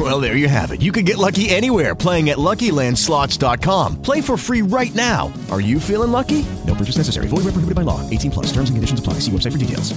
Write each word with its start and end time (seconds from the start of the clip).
Well, 0.00 0.18
there 0.18 0.34
you 0.34 0.48
have 0.48 0.72
it. 0.72 0.80
You 0.80 0.92
can 0.92 1.04
get 1.04 1.18
lucky 1.18 1.50
anywhere 1.50 1.94
playing 1.94 2.30
at 2.30 2.38
LuckyLandSlots.com. 2.38 4.00
Play 4.00 4.22
for 4.22 4.38
free 4.38 4.62
right 4.62 4.94
now. 4.94 5.30
Are 5.50 5.60
you 5.60 5.78
feeling 5.78 6.10
lucky? 6.10 6.42
No 6.66 6.74
purchase 6.74 6.96
necessary. 6.96 7.28
Void 7.28 7.44
where 7.44 7.52
prohibited 7.52 7.74
by 7.74 7.82
law. 7.82 8.00
18 8.08 8.30
plus. 8.30 8.46
Terms 8.46 8.70
and 8.70 8.78
conditions 8.78 8.98
apply. 8.98 9.20
See 9.20 9.30
website 9.30 9.52
for 9.52 9.58
details. 9.58 9.92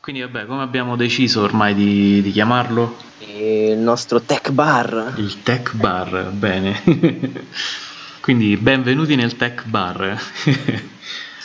Quindi 0.00 0.22
vabbè, 0.22 0.46
come 0.46 0.62
abbiamo 0.62 0.96
deciso 0.96 1.42
ormai 1.42 1.74
di, 1.74 2.22
di 2.22 2.32
chiamarlo? 2.32 2.96
Il 3.38 3.78
nostro 3.78 4.20
tech 4.20 4.50
bar. 4.50 5.14
Il 5.16 5.42
Tech 5.44 5.74
Bar, 5.76 6.30
bene. 6.32 6.82
Quindi 8.20 8.56
benvenuti 8.56 9.14
nel 9.14 9.36
Tech 9.36 9.64
Bar. 9.66 10.18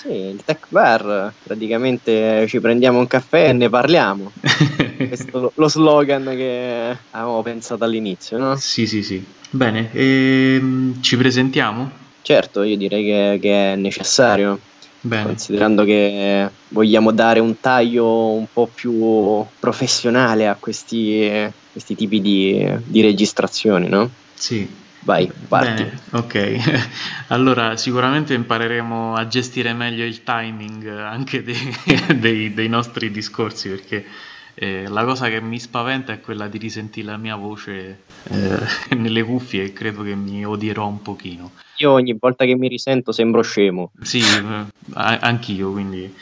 Sì, 0.02 0.12
il 0.12 0.42
tech 0.44 0.66
bar. 0.70 1.31
Praticamente 1.44 2.48
ci 2.48 2.59
prendiamo 2.59 2.98
un 2.98 3.06
caffè 3.06 3.50
e 3.50 3.54
ne 3.54 3.70
parliamo. 3.70 4.31
Questo 5.08 5.40
lo- 5.40 5.52
lo 5.55 5.68
slogan 5.68 6.23
che 6.36 6.98
avevamo 7.12 7.42
pensato 7.42 7.84
all'inizio, 7.84 8.38
no? 8.38 8.55
sì, 8.55 8.86
sì, 8.88 9.04
sì. 9.04 9.23
Bene, 9.50 9.90
ehm, 9.94 11.02
ci 11.02 11.18
presentiamo? 11.18 11.92
Certo, 12.22 12.64
io 12.64 12.78
direi 12.78 13.04
che, 13.04 13.40
che 13.42 13.73
è 13.73 13.76
necessario, 13.76 14.59
Bene. 15.02 15.26
considerando 15.26 15.84
che 15.84 16.50
vogliamo 16.70 17.12
dare 17.12 17.40
un 17.40 17.59
taglio 17.59 18.32
un 18.34 18.45
po' 18.52 18.70
più 18.73 19.44
professionale 19.59 20.48
a 20.48 20.56
questi, 20.59 21.30
questi 21.72 21.95
tipi 21.95 22.22
di, 22.22 22.66
di 22.86 23.02
registrazioni, 23.02 23.90
no? 23.90 24.09
Sì. 24.36 24.80
Vai, 25.03 25.31
parti. 25.47 25.84
Bene, 25.84 26.00
ok. 26.12 26.90
Allora, 27.30 27.75
sicuramente 27.75 28.36
impareremo 28.36 29.16
a 29.16 29.25
gestire 29.28 29.73
meglio 29.73 30.06
il 30.06 30.22
timing 30.23 30.88
anche 30.88 31.42
dei, 31.42 31.75
dei- 32.20 32.53
dei 32.53 32.70
nostri 32.70 33.09
discorsi, 33.09 33.70
perché 33.70 34.06
eh, 34.55 34.88
la 34.88 35.03
cosa 35.05 35.30
che 35.30 35.41
mi 35.41 35.59
spaventa 35.59 36.13
è 36.13 36.21
quella 36.21 36.47
di 36.47 36.57
risentire 36.57 37.07
la 37.07 37.17
mia 37.17 37.35
voce 37.35 38.03
eh, 38.23 38.59
nelle 38.95 39.23
cuffie 39.23 39.63
e 39.63 39.73
credo 39.73 40.03
che 40.03 40.16
mi 40.16 40.45
odierò 40.45 40.88
un 40.88 41.02
pochino. 41.02 41.52
Io 41.77 41.91
ogni 41.91 42.16
volta 42.19 42.45
che 42.45 42.55
mi 42.55 42.67
risento 42.67 43.11
sembro 43.11 43.41
scemo. 43.41 43.91
Sì, 44.02 44.19
eh, 44.19 44.66
anch'io, 44.94 45.72
quindi... 45.72 46.13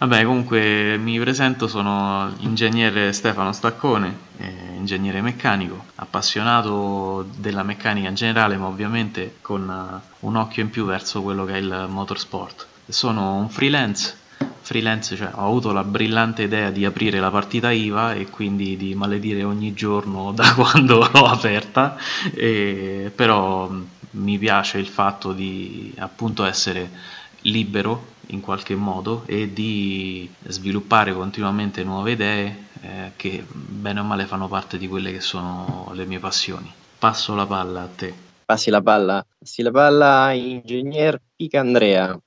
Vabbè, 0.00 0.24
comunque 0.24 0.96
mi 0.96 1.18
presento, 1.18 1.68
sono 1.68 2.34
ingegnere 2.38 3.12
Stefano 3.12 3.52
Staccone, 3.52 4.16
eh, 4.38 4.50
ingegnere 4.74 5.20
meccanico, 5.20 5.84
appassionato 5.96 7.28
della 7.36 7.62
meccanica 7.62 8.08
in 8.08 8.14
generale, 8.14 8.56
ma 8.56 8.66
ovviamente 8.66 9.36
con 9.42 9.68
eh, 9.68 10.08
un 10.20 10.36
occhio 10.36 10.62
in 10.62 10.70
più 10.70 10.86
verso 10.86 11.20
quello 11.20 11.44
che 11.44 11.52
è 11.52 11.58
il 11.58 11.86
motorsport. 11.86 12.66
Sono 12.88 13.34
un 13.34 13.50
freelance, 13.50 14.16
freelance, 14.62 15.16
cioè 15.16 15.30
ho 15.34 15.46
avuto 15.46 15.72
la 15.72 15.82
brillante 15.82 16.42
idea 16.42 16.70
di 16.70 16.84
aprire 16.84 17.18
la 17.18 17.30
partita 17.30 17.72
IVA 17.72 18.14
e 18.14 18.28
quindi 18.30 18.76
di 18.76 18.94
maledire 18.94 19.42
ogni 19.42 19.72
giorno 19.74 20.30
da 20.36 20.54
quando 20.54 20.98
l'ho 21.12 21.26
aperta, 21.26 21.96
e- 22.32 23.10
però 23.14 23.70
mi 24.12 24.38
piace 24.38 24.78
il 24.78 24.86
fatto 24.86 25.32
di 25.32 25.92
appunto 25.98 26.44
essere 26.44 26.90
libero 27.42 28.18
in 28.28 28.40
qualche 28.40 28.74
modo 28.74 29.24
e 29.26 29.52
di 29.52 30.30
sviluppare 30.46 31.12
continuamente 31.12 31.82
nuove 31.82 32.12
idee 32.12 32.66
eh, 32.82 33.12
che 33.16 33.44
bene 33.48 34.00
o 34.00 34.04
male 34.04 34.26
fanno 34.26 34.46
parte 34.48 34.78
di 34.78 34.86
quelle 34.86 35.12
che 35.12 35.20
sono 35.20 35.90
le 35.94 36.04
mie 36.06 36.18
passioni. 36.18 36.72
Passo 36.98 37.34
la 37.34 37.46
palla 37.46 37.82
a 37.82 37.88
te. 37.88 38.14
Passi 38.44 38.70
la 38.70 38.80
palla. 38.80 39.24
Passi 39.38 39.62
la 39.62 39.70
palla 39.70 40.32
ingegner 40.32 41.20
Picandrea, 41.34 42.18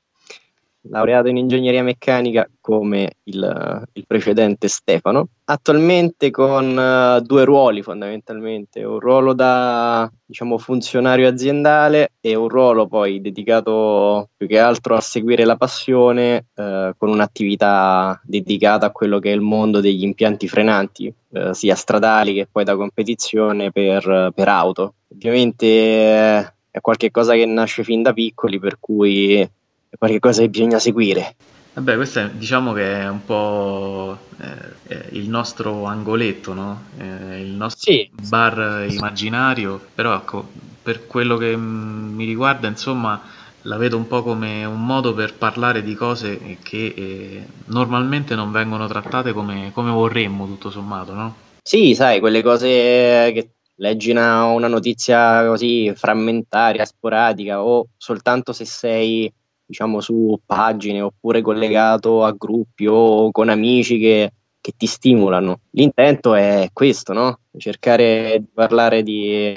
laureato 0.89 1.27
in 1.27 1.37
ingegneria 1.37 1.83
meccanica 1.83 2.49
come 2.59 3.13
il, 3.23 3.83
il 3.93 4.03
precedente 4.05 4.67
Stefano. 4.67 5.27
Attualmente 5.45 6.31
con 6.31 6.77
eh, 6.77 7.21
due 7.21 7.43
ruoli 7.43 7.81
fondamentalmente, 7.81 8.83
un 8.83 8.99
ruolo 8.99 9.33
da 9.33 10.09
diciamo 10.25 10.57
funzionario 10.57 11.27
aziendale 11.27 12.13
e 12.21 12.35
un 12.35 12.47
ruolo 12.47 12.87
poi 12.87 13.21
dedicato 13.21 14.29
più 14.35 14.47
che 14.47 14.59
altro 14.59 14.95
a 14.95 15.01
seguire 15.01 15.45
la 15.45 15.57
passione 15.57 16.45
eh, 16.55 16.93
con 16.97 17.09
un'attività 17.09 18.19
dedicata 18.23 18.87
a 18.87 18.91
quello 18.91 19.19
che 19.19 19.31
è 19.31 19.35
il 19.35 19.41
mondo 19.41 19.79
degli 19.79 20.03
impianti 20.03 20.47
frenanti, 20.47 21.13
eh, 21.33 21.53
sia 21.53 21.75
stradali 21.75 22.33
che 22.33 22.47
poi 22.51 22.63
da 22.63 22.75
competizione 22.75 23.71
per, 23.71 24.31
per 24.33 24.47
auto. 24.47 24.95
Ovviamente 25.13 26.55
è 26.71 26.81
qualcosa 26.81 27.33
che 27.33 27.45
nasce 27.45 27.83
fin 27.83 28.01
da 28.01 28.13
piccoli, 28.13 28.57
per 28.59 28.77
cui 28.79 29.47
è 29.93 29.97
qualcosa 29.97 30.41
che 30.41 30.49
bisogna 30.49 30.79
seguire. 30.79 31.35
Vabbè, 31.75 31.95
questo 31.95 32.19
è, 32.19 32.29
diciamo 32.29 32.73
che 32.73 33.01
è 33.01 33.09
un 33.09 33.23
po' 33.25 34.17
eh, 34.39 34.93
eh, 34.93 35.05
il 35.11 35.29
nostro 35.29 35.85
angoletto, 35.85 36.53
no? 36.53 36.81
Eh, 36.99 37.41
il 37.41 37.51
nostro 37.51 37.91
Sì. 37.91 38.09
bar 38.27 38.85
immaginario, 38.89 39.79
però 39.93 40.15
ecco, 40.15 40.49
per 40.81 41.07
quello 41.07 41.37
che 41.37 41.55
mm, 41.55 42.15
mi 42.15 42.25
riguarda, 42.25 42.67
insomma, 42.67 43.21
la 43.63 43.77
vedo 43.77 43.97
un 43.97 44.07
po' 44.07 44.21
come 44.23 44.65
un 44.65 44.85
modo 44.85 45.13
per 45.13 45.33
parlare 45.35 45.81
di 45.83 45.95
cose 45.95 46.57
che 46.61 46.93
eh, 46.95 47.45
normalmente 47.65 48.35
non 48.35 48.51
vengono 48.51 48.87
trattate 48.87 49.31
come, 49.31 49.71
come 49.73 49.91
vorremmo, 49.91 50.45
tutto 50.45 50.69
sommato, 50.69 51.13
no? 51.13 51.35
Sì, 51.63 51.95
sai, 51.95 52.19
quelle 52.19 52.43
cose 52.43 52.67
che 52.67 53.49
leggi 53.77 54.11
una, 54.11 54.43
una 54.45 54.67
notizia 54.67 55.45
così 55.47 55.91
frammentaria, 55.95 56.85
sporadica, 56.85 57.63
o 57.63 57.87
soltanto 57.97 58.53
se 58.53 58.65
sei, 58.65 59.31
diciamo, 59.65 59.99
su 60.01 60.39
pagine 60.45 61.01
oppure 61.01 61.41
collegato 61.41 62.23
a 62.23 62.31
gruppi 62.31 62.85
o 62.87 63.31
con 63.31 63.49
amici 63.49 63.97
che, 63.99 64.31
che 64.59 64.73
ti 64.77 64.85
stimolano. 64.85 65.61
L'intento 65.71 66.35
è 66.35 66.69
questo, 66.73 67.13
no? 67.13 67.39
Cercare 67.57 68.37
di 68.39 68.47
parlare 68.53 69.03
di, 69.03 69.53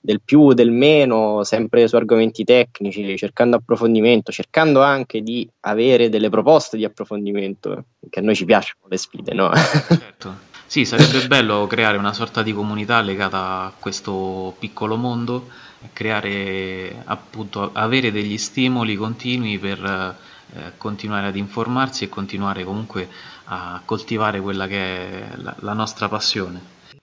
del 0.00 0.20
più, 0.22 0.52
del 0.52 0.70
meno, 0.70 1.44
sempre 1.44 1.86
su 1.86 1.96
argomenti 1.96 2.44
tecnici, 2.44 3.16
cercando 3.16 3.56
approfondimento, 3.56 4.32
cercando 4.32 4.82
anche 4.82 5.22
di 5.22 5.48
avere 5.60 6.08
delle 6.08 6.30
proposte 6.30 6.76
di 6.76 6.84
approfondimento, 6.84 7.84
perché 7.98 8.20
a 8.20 8.22
noi 8.22 8.34
ci 8.34 8.44
piacciono 8.44 8.86
le 8.88 8.96
sfide, 8.96 9.34
no? 9.34 9.50
Certo. 9.54 10.48
Sì, 10.70 10.84
sarebbe 10.84 11.26
bello 11.26 11.66
creare 11.66 11.96
una 11.96 12.12
sorta 12.12 12.44
di 12.44 12.52
comunità 12.52 13.00
legata 13.00 13.64
a 13.64 13.72
questo 13.76 14.54
piccolo 14.56 14.94
mondo, 14.94 15.48
creare 15.92 17.02
appunto, 17.06 17.70
avere 17.72 18.12
degli 18.12 18.38
stimoli 18.38 18.94
continui 18.94 19.58
per 19.58 19.84
eh, 19.84 20.72
continuare 20.76 21.26
ad 21.26 21.34
informarsi 21.34 22.04
e 22.04 22.08
continuare 22.08 22.62
comunque 22.62 23.08
a 23.46 23.82
coltivare 23.84 24.40
quella 24.40 24.68
che 24.68 24.76
è 24.76 25.36
la, 25.38 25.56
la 25.58 25.72
nostra 25.72 26.06
passione. 26.06 26.60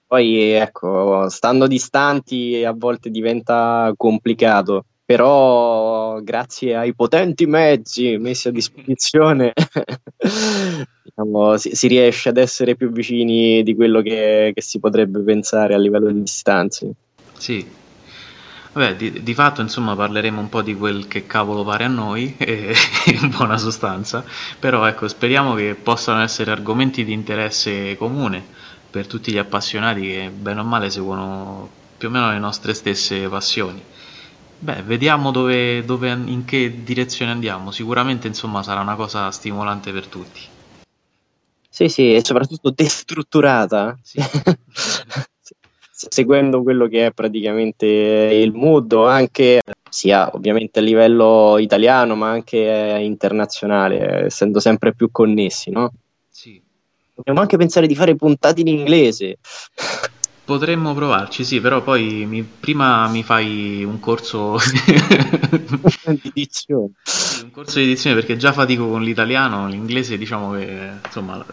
Poi 0.08 0.52
ecco, 0.52 1.28
stando 1.28 1.68
distanti 1.68 2.64
a 2.64 2.72
volte 2.72 3.10
diventa 3.10 3.92
complicato, 3.98 4.86
però 5.04 5.97
grazie 6.22 6.76
ai 6.76 6.94
potenti 6.94 7.46
mezzi 7.46 8.18
messi 8.18 8.48
a 8.48 8.52
disposizione 8.52 9.54
diciamo, 11.18 11.58
si, 11.58 11.76
si 11.76 11.88
riesce 11.88 12.30
ad 12.30 12.38
essere 12.38 12.76
più 12.76 12.92
vicini 12.92 13.64
di 13.64 13.76
quello 13.76 14.02
che, 14.02 14.52
che 14.54 14.62
si 14.62 14.80
potrebbe 14.80 15.20
pensare 15.22 15.74
a 15.74 15.78
livello 15.78 16.12
di 16.12 16.22
distanze. 16.22 16.92
Sì. 17.38 17.66
Vabbè, 18.74 18.96
di, 18.96 19.24
di 19.24 19.34
fatto 19.34 19.62
insomma 19.62 19.96
parleremo 19.96 20.40
un 20.40 20.50
po' 20.50 20.62
di 20.62 20.76
quel 20.76 21.08
che 21.08 21.26
cavolo 21.26 21.64
pare 21.64 21.86
a 21.86 21.88
noi, 21.88 22.36
eh, 22.38 22.76
in 23.22 23.30
buona 23.30 23.58
sostanza, 23.58 24.24
però 24.60 24.86
ecco, 24.86 25.08
speriamo 25.08 25.56
che 25.56 25.76
possano 25.76 26.22
essere 26.22 26.52
argomenti 26.52 27.04
di 27.04 27.14
interesse 27.14 27.98
comune 27.98 28.44
per 28.90 29.08
tutti 29.08 29.32
gli 29.32 29.38
appassionati 29.38 30.02
che 30.02 30.32
bene 30.34 30.60
o 30.60 30.64
male 30.64 30.90
seguono 30.90 31.70
più 31.98 32.10
o 32.10 32.12
meno 32.12 32.30
le 32.30 32.40
nostre 32.40 32.76
stesse 32.76 33.28
passioni. 33.28 33.82
Beh, 34.60 34.82
vediamo 34.82 35.32
dove, 35.32 35.86
dove- 35.86 36.10
in 36.10 36.44
che 36.46 36.84
direzione 36.84 37.32
andiamo, 37.32 37.72
sicuramente 37.72 38.28
insomma 38.28 38.64
sarà 38.64 38.82
una 38.82 38.96
cosa 38.96 39.30
stimolante 39.32 39.92
per 39.92 40.08
tutti. 40.08 40.42
Sì, 41.70 41.90
sì, 41.90 42.16
e 42.16 42.26
soprattutto 42.26 42.72
destrutturata, 42.72 43.98
Sì. 44.02 44.20
seguendo 45.92 46.64
quello 46.64 46.88
che 46.88 47.08
è 47.08 47.12
praticamente 47.12 47.86
il 47.86 48.52
mood, 48.52 48.94
anche 48.94 49.62
sia 49.90 50.30
ovviamente 50.34 50.80
a 50.80 50.82
livello 50.82 51.58
italiano, 51.60 52.16
ma 52.16 52.30
anche 52.30 52.98
internazionale, 53.02 54.26
essendo 54.26 54.60
sempre 54.60 54.94
più 54.96 55.12
connessi, 55.12 55.70
no? 55.70 55.92
Sì. 56.30 56.60
Dobbiamo 57.14 57.42
anche 57.42 57.58
pensare 57.58 57.88
di 57.88 57.96
fare 57.96 58.16
puntate 58.16 58.62
in 58.62 58.68
inglese. 58.68 59.38
Potremmo 60.48 60.94
provarci, 60.94 61.44
sì, 61.44 61.60
però 61.60 61.82
poi 61.84 62.26
mi, 62.26 62.42
prima 62.42 63.06
mi 63.10 63.22
fai 63.22 63.84
un 63.84 64.00
corso 64.00 64.56
di 66.22 66.32
dizione. 66.34 66.92
Sì, 67.04 67.42
un 67.44 67.52
corso 67.52 67.80
di 67.80 67.84
edizione 67.86 68.16
perché 68.16 68.38
già 68.38 68.54
fatico 68.54 68.88
con 68.88 69.02
l'italiano, 69.04 69.68
l'inglese 69.68 70.18
diciamo 70.18 70.52
che 70.54 71.00
insomma 71.04 71.46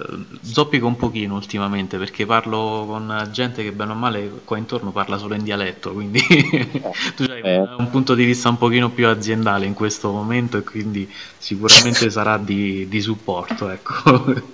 zoppico 0.42 0.86
un 0.86 0.94
pochino 0.96 1.34
ultimamente 1.34 1.98
perché 1.98 2.24
parlo 2.24 2.84
con 2.86 3.28
gente 3.32 3.64
che 3.64 3.72
bene 3.72 3.92
o 3.92 3.94
male 3.96 4.30
qua 4.44 4.58
intorno 4.58 4.92
parla 4.92 5.18
solo 5.18 5.34
in 5.34 5.42
dialetto, 5.42 5.92
quindi 5.92 6.20
tu 7.16 7.24
hai 7.28 7.42
Eh. 7.42 7.58
un, 7.58 7.74
un 7.78 7.90
punto 7.90 8.14
di 8.14 8.24
vista 8.24 8.48
un 8.48 8.58
pochino 8.58 8.90
più 8.90 9.08
aziendale 9.08 9.66
in 9.66 9.74
questo 9.74 10.12
momento 10.12 10.56
e 10.58 10.62
quindi 10.62 11.10
sicuramente 11.36 12.10
sarà 12.10 12.38
di, 12.38 12.86
di 12.88 13.00
supporto, 13.00 13.68
ecco. 13.70 14.52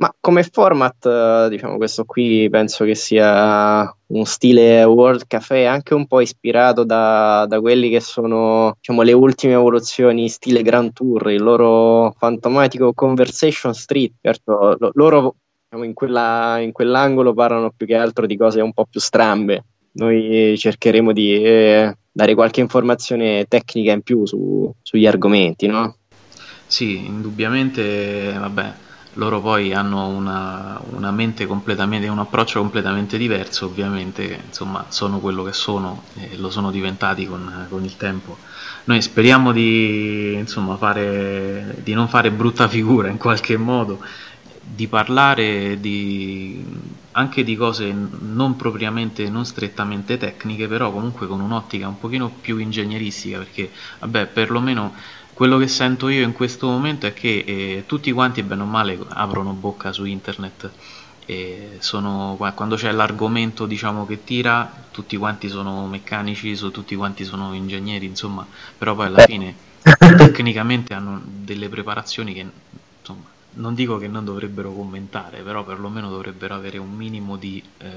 Ma 0.00 0.14
come 0.18 0.42
format, 0.44 1.04
eh, 1.04 1.48
diciamo, 1.50 1.76
questo 1.76 2.06
qui 2.06 2.48
penso 2.48 2.86
che 2.86 2.94
sia 2.94 3.94
un 4.06 4.24
stile 4.24 4.82
World 4.84 5.26
Café 5.26 5.66
anche 5.66 5.92
un 5.92 6.06
po' 6.06 6.20
ispirato 6.20 6.84
da, 6.84 7.44
da 7.46 7.60
quelli 7.60 7.90
che 7.90 8.00
sono, 8.00 8.76
diciamo, 8.78 9.02
le 9.02 9.12
ultime 9.12 9.52
evoluzioni 9.52 10.30
stile 10.30 10.62
Grand 10.62 10.94
Tour, 10.94 11.30
il 11.30 11.42
loro 11.42 12.14
fantomatico 12.16 12.94
Conversation 12.94 13.74
Street. 13.74 14.14
Certo, 14.22 14.74
lo- 14.78 14.90
loro 14.94 15.34
diciamo, 15.68 15.84
in, 15.84 15.92
quella- 15.92 16.58
in 16.60 16.72
quell'angolo 16.72 17.34
parlano 17.34 17.70
più 17.76 17.84
che 17.86 17.94
altro 17.94 18.24
di 18.24 18.38
cose 18.38 18.62
un 18.62 18.72
po' 18.72 18.86
più 18.86 19.00
strambe. 19.00 19.64
Noi 19.92 20.54
cercheremo 20.56 21.12
di 21.12 21.44
eh, 21.44 21.94
dare 22.10 22.34
qualche 22.34 22.60
informazione 22.60 23.44
tecnica 23.48 23.92
in 23.92 24.00
più 24.00 24.24
su- 24.24 24.72
sugli 24.80 25.06
argomenti, 25.06 25.66
no? 25.66 25.96
Sì, 26.66 27.04
indubbiamente, 27.04 28.32
vabbè, 28.32 28.72
loro 29.20 29.42
poi 29.42 29.74
hanno 29.74 30.06
una, 30.06 30.80
una 30.92 31.10
mente 31.10 31.44
completamente, 31.46 32.08
un 32.08 32.18
approccio 32.18 32.58
completamente 32.58 33.18
diverso, 33.18 33.66
ovviamente, 33.66 34.44
insomma, 34.46 34.86
sono 34.88 35.18
quello 35.18 35.42
che 35.42 35.52
sono 35.52 36.04
e 36.14 36.38
lo 36.38 36.48
sono 36.48 36.70
diventati 36.70 37.26
con, 37.26 37.66
con 37.68 37.84
il 37.84 37.98
tempo. 37.98 38.38
Noi 38.84 39.02
speriamo 39.02 39.52
di, 39.52 40.32
insomma, 40.32 40.78
fare, 40.78 41.76
di 41.82 41.92
non 41.92 42.08
fare 42.08 42.30
brutta 42.30 42.66
figura 42.66 43.08
in 43.08 43.18
qualche 43.18 43.58
modo, 43.58 44.02
di 44.62 44.88
parlare 44.88 45.78
di, 45.78 46.64
anche 47.10 47.44
di 47.44 47.56
cose 47.56 47.94
non 48.20 48.56
propriamente, 48.56 49.28
non 49.28 49.44
strettamente 49.44 50.16
tecniche, 50.16 50.66
però 50.66 50.90
comunque 50.90 51.26
con 51.26 51.40
un'ottica 51.40 51.86
un 51.86 51.98
pochino 51.98 52.32
più 52.40 52.56
ingegneristica, 52.56 53.36
perché, 53.36 53.70
vabbè, 53.98 54.28
perlomeno 54.28 54.94
quello 55.40 55.56
che 55.56 55.68
sento 55.68 56.10
io 56.10 56.22
in 56.22 56.34
questo 56.34 56.66
momento 56.66 57.06
è 57.06 57.14
che 57.14 57.44
eh, 57.46 57.84
tutti 57.86 58.12
quanti, 58.12 58.42
bene 58.42 58.60
o 58.60 58.66
male, 58.66 58.98
aprono 59.08 59.54
bocca 59.54 59.90
su 59.90 60.04
internet. 60.04 60.70
Sono, 61.78 62.34
qua- 62.36 62.52
quando 62.52 62.76
c'è 62.76 62.92
l'argomento 62.92 63.64
diciamo, 63.64 64.04
che 64.04 64.22
tira, 64.22 64.70
tutti 64.90 65.16
quanti 65.16 65.48
sono 65.48 65.86
meccanici, 65.86 66.54
so- 66.54 66.70
tutti 66.70 66.94
quanti 66.94 67.24
sono 67.24 67.54
ingegneri, 67.54 68.04
insomma, 68.04 68.46
però 68.76 68.94
poi 68.94 69.06
alla 69.06 69.16
Beh. 69.16 69.24
fine 69.24 69.54
tecnicamente 70.18 70.92
hanno 70.92 71.22
delle 71.24 71.70
preparazioni 71.70 72.34
che, 72.34 72.46
insomma, 72.98 73.24
non 73.52 73.72
dico 73.72 73.96
che 73.96 74.08
non 74.08 74.26
dovrebbero 74.26 74.74
commentare, 74.74 75.40
però 75.40 75.64
perlomeno 75.64 76.10
dovrebbero 76.10 76.54
avere 76.54 76.76
un 76.76 76.94
minimo 76.94 77.38
di, 77.38 77.62
eh, 77.78 77.88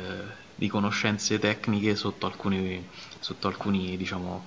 di 0.55 0.69
conoscenze 0.69 1.39
tecniche 1.39 1.97
sotto 1.97 2.25
alcuni, 2.25 2.87
sotto 3.19 3.49
alcuni 3.49 3.97
diciamo, 3.97 4.45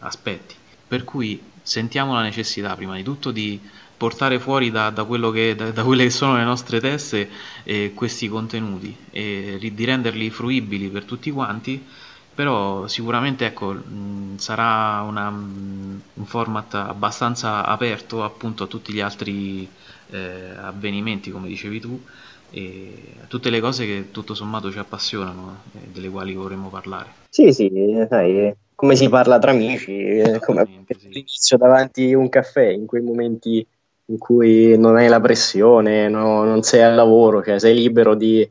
aspetti. 0.00 0.56
Per 0.88 1.04
cui 1.04 1.40
sentiamo 1.62 2.14
la 2.14 2.22
necessità 2.22 2.74
prima 2.74 2.96
di 2.96 3.02
tutto 3.02 3.30
di 3.30 3.60
portare 3.96 4.40
fuori 4.40 4.70
da, 4.70 4.90
da 4.90 5.06
che, 5.32 5.54
da, 5.54 5.70
da 5.70 5.84
quelle 5.84 6.04
che 6.04 6.10
sono 6.10 6.36
le 6.36 6.44
nostre 6.44 6.80
teste 6.80 7.30
eh, 7.62 7.92
questi 7.94 8.28
contenuti 8.28 8.96
e 9.10 9.58
di 9.72 9.84
renderli 9.84 10.28
fruibili 10.30 10.88
per 10.90 11.04
tutti 11.04 11.30
quanti, 11.30 11.86
però 12.34 12.86
sicuramente 12.88 13.46
ecco, 13.46 13.72
mh, 13.72 14.36
sarà 14.38 15.02
una, 15.02 15.30
mh, 15.30 16.02
un 16.14 16.24
format 16.26 16.74
abbastanza 16.74 17.64
aperto 17.64 18.24
appunto 18.24 18.64
a 18.64 18.66
tutti 18.66 18.92
gli 18.92 19.00
altri 19.00 19.68
eh, 20.10 20.50
avvenimenti, 20.56 21.30
come 21.30 21.48
dicevi 21.48 21.80
tu, 21.80 22.02
e 22.50 23.16
a 23.22 23.26
tutte 23.26 23.50
le 23.50 23.60
cose 23.60 23.86
che 23.86 24.10
tutto 24.10 24.34
sommato 24.34 24.70
ci 24.70 24.78
appassionano 24.78 25.62
e 25.74 25.88
delle 25.90 26.08
quali 26.08 26.34
vorremmo 26.34 26.68
parlare. 26.70 27.14
Sì, 27.28 27.52
sì, 27.52 27.70
sai, 28.08 28.52
come 28.82 28.96
si 28.96 29.08
parla 29.08 29.38
tra 29.38 29.52
amici, 29.52 29.96
eh, 29.96 30.40
come 30.40 30.62
all'inizio 30.88 31.56
davanti 31.56 32.12
a 32.12 32.18
un 32.18 32.28
caffè, 32.28 32.66
in 32.66 32.84
quei 32.84 33.00
momenti 33.00 33.64
in 34.06 34.18
cui 34.18 34.76
non 34.76 34.96
hai 34.96 35.06
la 35.06 35.20
pressione, 35.20 36.08
no- 36.08 36.42
non 36.42 36.62
sei 36.64 36.82
al 36.82 36.96
lavoro, 36.96 37.44
cioè 37.44 37.60
sei 37.60 37.76
libero 37.76 38.16
di 38.16 38.48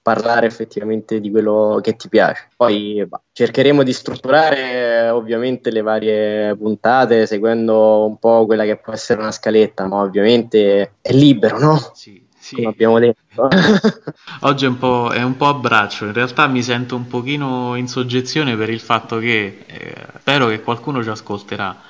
parlare 0.00 0.46
effettivamente 0.46 1.18
di 1.18 1.32
quello 1.32 1.80
che 1.82 1.96
ti 1.96 2.08
piace. 2.08 2.50
Poi 2.56 3.04
bah, 3.08 3.20
cercheremo 3.32 3.82
di 3.82 3.92
strutturare 3.92 5.06
eh, 5.06 5.10
ovviamente 5.10 5.72
le 5.72 5.82
varie 5.82 6.54
puntate 6.56 7.26
seguendo 7.26 8.06
un 8.06 8.18
po' 8.18 8.46
quella 8.46 8.64
che 8.64 8.76
può 8.76 8.92
essere 8.92 9.20
una 9.20 9.32
scaletta, 9.32 9.88
ma 9.88 10.00
ovviamente 10.00 10.92
è 11.00 11.12
libero, 11.12 11.58
no? 11.58 11.90
Sì, 11.92 12.24
sì. 12.42 12.56
Come 12.56 12.68
abbiamo 12.68 12.98
detto. 12.98 13.48
Oggi 14.40 14.64
è 14.64 14.68
un, 14.68 14.76
po', 14.76 15.10
è 15.12 15.22
un 15.22 15.36
po' 15.36 15.46
a 15.46 15.54
braccio, 15.54 16.06
in 16.06 16.12
realtà 16.12 16.48
mi 16.48 16.60
sento 16.60 16.96
un 16.96 17.06
pochino 17.06 17.76
in 17.76 17.86
soggezione 17.86 18.56
per 18.56 18.68
il 18.68 18.80
fatto 18.80 19.18
che 19.20 19.62
eh, 19.64 20.06
spero 20.18 20.48
che 20.48 20.60
qualcuno 20.60 21.04
ci 21.04 21.08
ascolterà, 21.08 21.80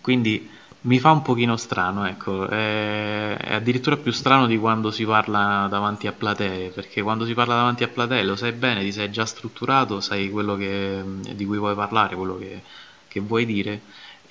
quindi 0.00 0.50
mi 0.82 0.98
fa 0.98 1.12
un 1.12 1.22
pochino 1.22 1.56
strano, 1.56 2.04
ecco, 2.04 2.48
è, 2.48 3.36
è 3.36 3.54
addirittura 3.54 3.96
più 3.96 4.10
strano 4.10 4.48
di 4.48 4.58
quando 4.58 4.90
si 4.90 5.04
parla 5.04 5.68
davanti 5.70 6.08
a 6.08 6.12
platee, 6.12 6.70
perché 6.70 7.00
quando 7.00 7.24
si 7.24 7.34
parla 7.34 7.54
davanti 7.54 7.84
a 7.84 7.88
platee 7.88 8.24
lo 8.24 8.34
sai 8.34 8.50
bene, 8.50 8.80
ti 8.82 8.90
sei 8.90 9.08
già 9.08 9.24
strutturato, 9.24 10.00
sai 10.00 10.30
quello 10.30 10.56
che, 10.56 11.00
di 11.32 11.44
cui 11.44 11.58
vuoi 11.58 11.76
parlare, 11.76 12.16
quello 12.16 12.36
che, 12.38 12.60
che 13.06 13.20
vuoi 13.20 13.46
dire, 13.46 13.80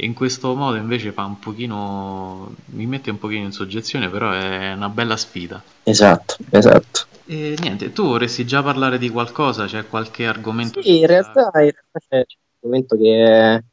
in 0.05 0.13
questo 0.13 0.55
modo 0.55 0.77
invece 0.77 1.11
fa 1.11 1.25
un 1.25 1.39
pochino, 1.39 2.53
mi 2.67 2.85
mette 2.85 3.09
un 3.11 3.19
pochino 3.19 3.45
in 3.45 3.51
soggezione, 3.51 4.09
però 4.09 4.31
è 4.31 4.73
una 4.73 4.89
bella 4.89 5.15
sfida. 5.17 5.61
Esatto, 5.83 6.37
esatto. 6.49 7.05
E 7.25 7.55
niente, 7.59 7.93
tu 7.93 8.05
vorresti 8.05 8.45
già 8.45 8.63
parlare 8.63 8.97
di 8.97 9.09
qualcosa? 9.09 9.65
C'è 9.65 9.87
qualche 9.87 10.25
argomento? 10.25 10.81
Sì, 10.81 10.99
in 10.99 11.07
realtà, 11.07 11.51
in 11.53 11.71
realtà 11.71 11.99
c'è 11.99 12.15
un 12.17 12.23
argomento 12.61 12.97
che 12.97 13.63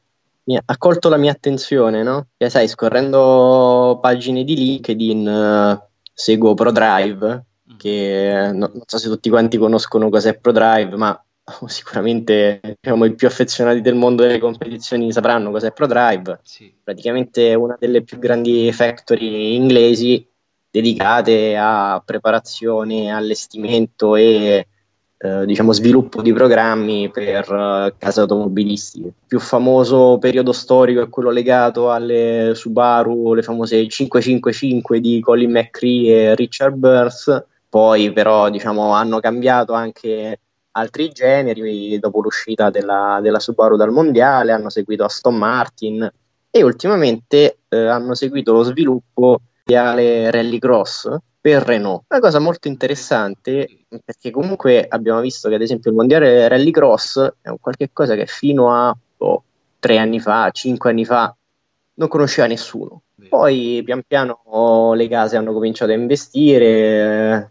mi 0.44 0.56
ha 0.56 0.76
colto 0.78 1.08
la 1.08 1.16
mia 1.16 1.32
attenzione, 1.32 2.02
no? 2.02 2.28
Che 2.36 2.48
sai, 2.50 2.68
scorrendo 2.68 3.98
pagine 4.00 4.44
di 4.44 4.56
LinkedIn, 4.56 5.28
eh, 5.28 5.82
seguo 6.12 6.54
ProDrive, 6.54 7.44
Mm. 7.70 7.76
che 7.76 8.50
no- 8.54 8.70
non 8.72 8.82
so 8.86 8.96
se 8.96 9.08
tutti 9.08 9.28
quanti 9.28 9.58
conoscono 9.58 10.08
cos'è 10.08 10.38
ProDrive, 10.38 10.96
ma 10.96 11.22
sicuramente 11.66 12.60
diciamo, 12.80 13.04
i 13.04 13.14
più 13.14 13.26
affezionati 13.26 13.80
del 13.80 13.94
mondo 13.94 14.22
delle 14.22 14.38
competizioni 14.38 15.12
sapranno 15.12 15.50
cos'è 15.50 15.72
ProDrive. 15.72 16.40
Sì. 16.42 16.72
Praticamente 16.82 17.54
una 17.54 17.76
delle 17.78 18.02
più 18.02 18.18
grandi 18.18 18.70
factory 18.72 19.54
inglesi 19.54 20.26
dedicate 20.70 21.56
a 21.56 22.02
preparazione, 22.04 23.10
allestimento 23.10 24.16
e 24.16 24.66
eh, 25.20 25.46
diciamo 25.46 25.72
sviluppo 25.72 26.22
di 26.22 26.32
programmi 26.32 27.10
per 27.10 27.50
eh, 27.50 27.94
case 27.98 28.20
automobilistiche. 28.20 29.06
Il 29.06 29.14
più 29.26 29.40
famoso 29.40 30.18
periodo 30.18 30.52
storico 30.52 31.02
è 31.02 31.08
quello 31.08 31.30
legato 31.30 31.90
alle 31.90 32.52
Subaru, 32.54 33.34
le 33.34 33.42
famose 33.42 33.76
555 33.88 35.00
di 35.00 35.20
Colin 35.20 35.50
McCree 35.50 36.30
e 36.30 36.34
Richard 36.34 36.76
Burns. 36.76 37.44
Poi 37.68 38.12
però 38.12 38.48
diciamo 38.48 38.92
hanno 38.92 39.20
cambiato 39.20 39.72
anche 39.72 40.38
altri 40.78 41.10
generi 41.10 41.98
dopo 41.98 42.20
l'uscita 42.20 42.70
della, 42.70 43.18
della 43.20 43.40
Subaru 43.40 43.76
dal 43.76 43.90
mondiale, 43.90 44.52
hanno 44.52 44.70
seguito 44.70 45.04
Aston 45.04 45.36
Martin 45.36 46.10
e 46.50 46.62
ultimamente 46.62 47.58
eh, 47.68 47.86
hanno 47.86 48.14
seguito 48.14 48.52
lo 48.52 48.62
sviluppo 48.62 49.40
mondiale 49.64 50.30
Rallycross 50.30 51.16
per 51.40 51.62
Renault. 51.62 52.04
Una 52.08 52.20
cosa 52.20 52.38
molto 52.38 52.68
interessante 52.68 53.84
perché 54.04 54.30
comunque 54.30 54.86
abbiamo 54.88 55.20
visto 55.20 55.48
che 55.48 55.56
ad 55.56 55.62
esempio 55.62 55.90
il 55.90 55.96
mondiale 55.96 56.48
Rallycross 56.48 57.32
è 57.42 57.48
un 57.48 57.58
qualche 57.60 57.90
cosa 57.92 58.14
che 58.14 58.26
fino 58.26 58.72
a 58.72 58.96
oh, 59.18 59.42
tre 59.78 59.98
anni 59.98 60.20
fa, 60.20 60.50
cinque 60.50 60.90
anni 60.90 61.04
fa 61.04 61.34
non 61.94 62.08
conosceva 62.08 62.46
nessuno. 62.46 63.02
Poi 63.28 63.82
pian 63.84 64.02
piano 64.06 64.94
le 64.94 65.08
case 65.08 65.36
hanno 65.36 65.52
cominciato 65.52 65.90
a 65.90 65.96
investire, 65.96 67.50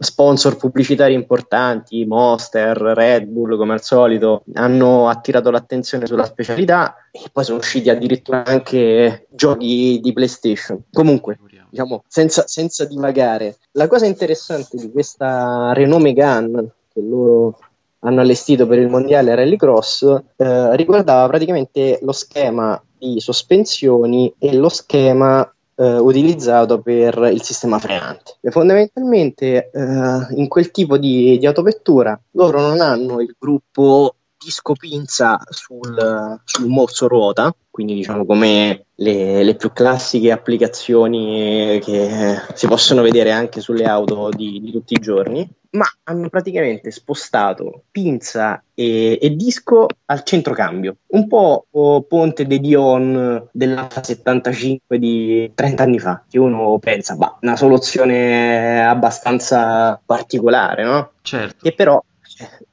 sponsor 0.00 0.56
pubblicitari 0.56 1.14
importanti, 1.14 2.04
Monster, 2.04 2.76
Red 2.76 3.24
Bull 3.26 3.56
come 3.56 3.74
al 3.74 3.82
solito, 3.82 4.42
hanno 4.54 5.08
attirato 5.08 5.50
l'attenzione 5.50 6.06
sulla 6.06 6.24
specialità 6.24 6.96
e 7.10 7.24
poi 7.32 7.44
sono 7.44 7.58
usciti 7.58 7.90
addirittura 7.90 8.44
anche 8.44 9.26
giochi 9.30 10.00
di 10.02 10.12
PlayStation. 10.12 10.84
Comunque, 10.92 11.38
diciamo, 11.68 12.04
senza, 12.06 12.46
senza 12.46 12.84
divagare, 12.84 13.56
la 13.72 13.86
cosa 13.88 14.06
interessante 14.06 14.76
di 14.76 14.90
questa 14.90 15.72
Renault 15.72 16.02
Megane 16.02 16.70
che 16.92 17.00
loro 17.00 17.58
hanno 18.00 18.20
allestito 18.20 18.66
per 18.66 18.78
il 18.78 18.88
mondiale 18.88 19.34
Rallycross 19.34 20.02
eh, 20.36 20.76
riguardava 20.76 21.26
praticamente 21.26 21.98
lo 22.02 22.12
schema 22.12 22.80
di 22.98 23.20
sospensioni 23.20 24.32
e 24.38 24.54
lo 24.54 24.68
schema 24.68 25.48
eh, 25.76 25.98
utilizzato 25.98 26.80
per 26.80 27.30
il 27.32 27.42
sistema 27.42 27.78
frenante. 27.78 28.36
E 28.40 28.50
fondamentalmente 28.50 29.70
eh, 29.70 30.26
in 30.30 30.48
quel 30.48 30.70
tipo 30.70 30.98
di, 30.98 31.38
di 31.38 31.46
autovettura 31.46 32.18
loro 32.32 32.60
non 32.60 32.80
hanno 32.80 33.20
il 33.20 33.34
gruppo 33.38 34.14
disco 34.38 34.74
pinza 34.74 35.38
sul, 35.48 36.40
sul 36.44 36.66
morso 36.66 37.08
ruota, 37.08 37.54
quindi 37.70 37.94
diciamo 37.94 38.24
come 38.24 38.86
le, 38.94 39.42
le, 39.42 39.54
più 39.54 39.72
classiche 39.72 40.30
applicazioni 40.30 41.80
che 41.82 42.36
si 42.54 42.66
possono 42.66 43.02
vedere 43.02 43.32
anche 43.32 43.60
sulle 43.60 43.84
auto 43.84 44.30
di, 44.30 44.60
di 44.60 44.70
tutti 44.70 44.94
i 44.94 45.00
giorni, 45.00 45.48
ma 45.70 45.86
hanno 46.04 46.28
praticamente 46.28 46.90
spostato 46.90 47.84
pinza 47.90 48.62
e, 48.74 49.18
e 49.20 49.36
disco 49.36 49.86
al 50.06 50.22
centrocambio, 50.22 50.96
un 51.08 51.26
po' 51.26 51.66
ponte 52.08 52.46
de 52.46 52.58
Dion 52.58 53.48
dell'H75 53.52 54.96
di 54.96 55.50
30 55.54 55.82
anni 55.82 55.98
fa, 55.98 56.24
che 56.28 56.38
uno 56.38 56.78
pensa, 56.78 57.14
bah, 57.16 57.38
una 57.42 57.56
soluzione 57.56 58.86
abbastanza 58.86 60.00
particolare, 60.04 60.84
no? 60.84 61.10
Certo. 61.22 61.56
Che 61.62 61.72
però 61.74 62.02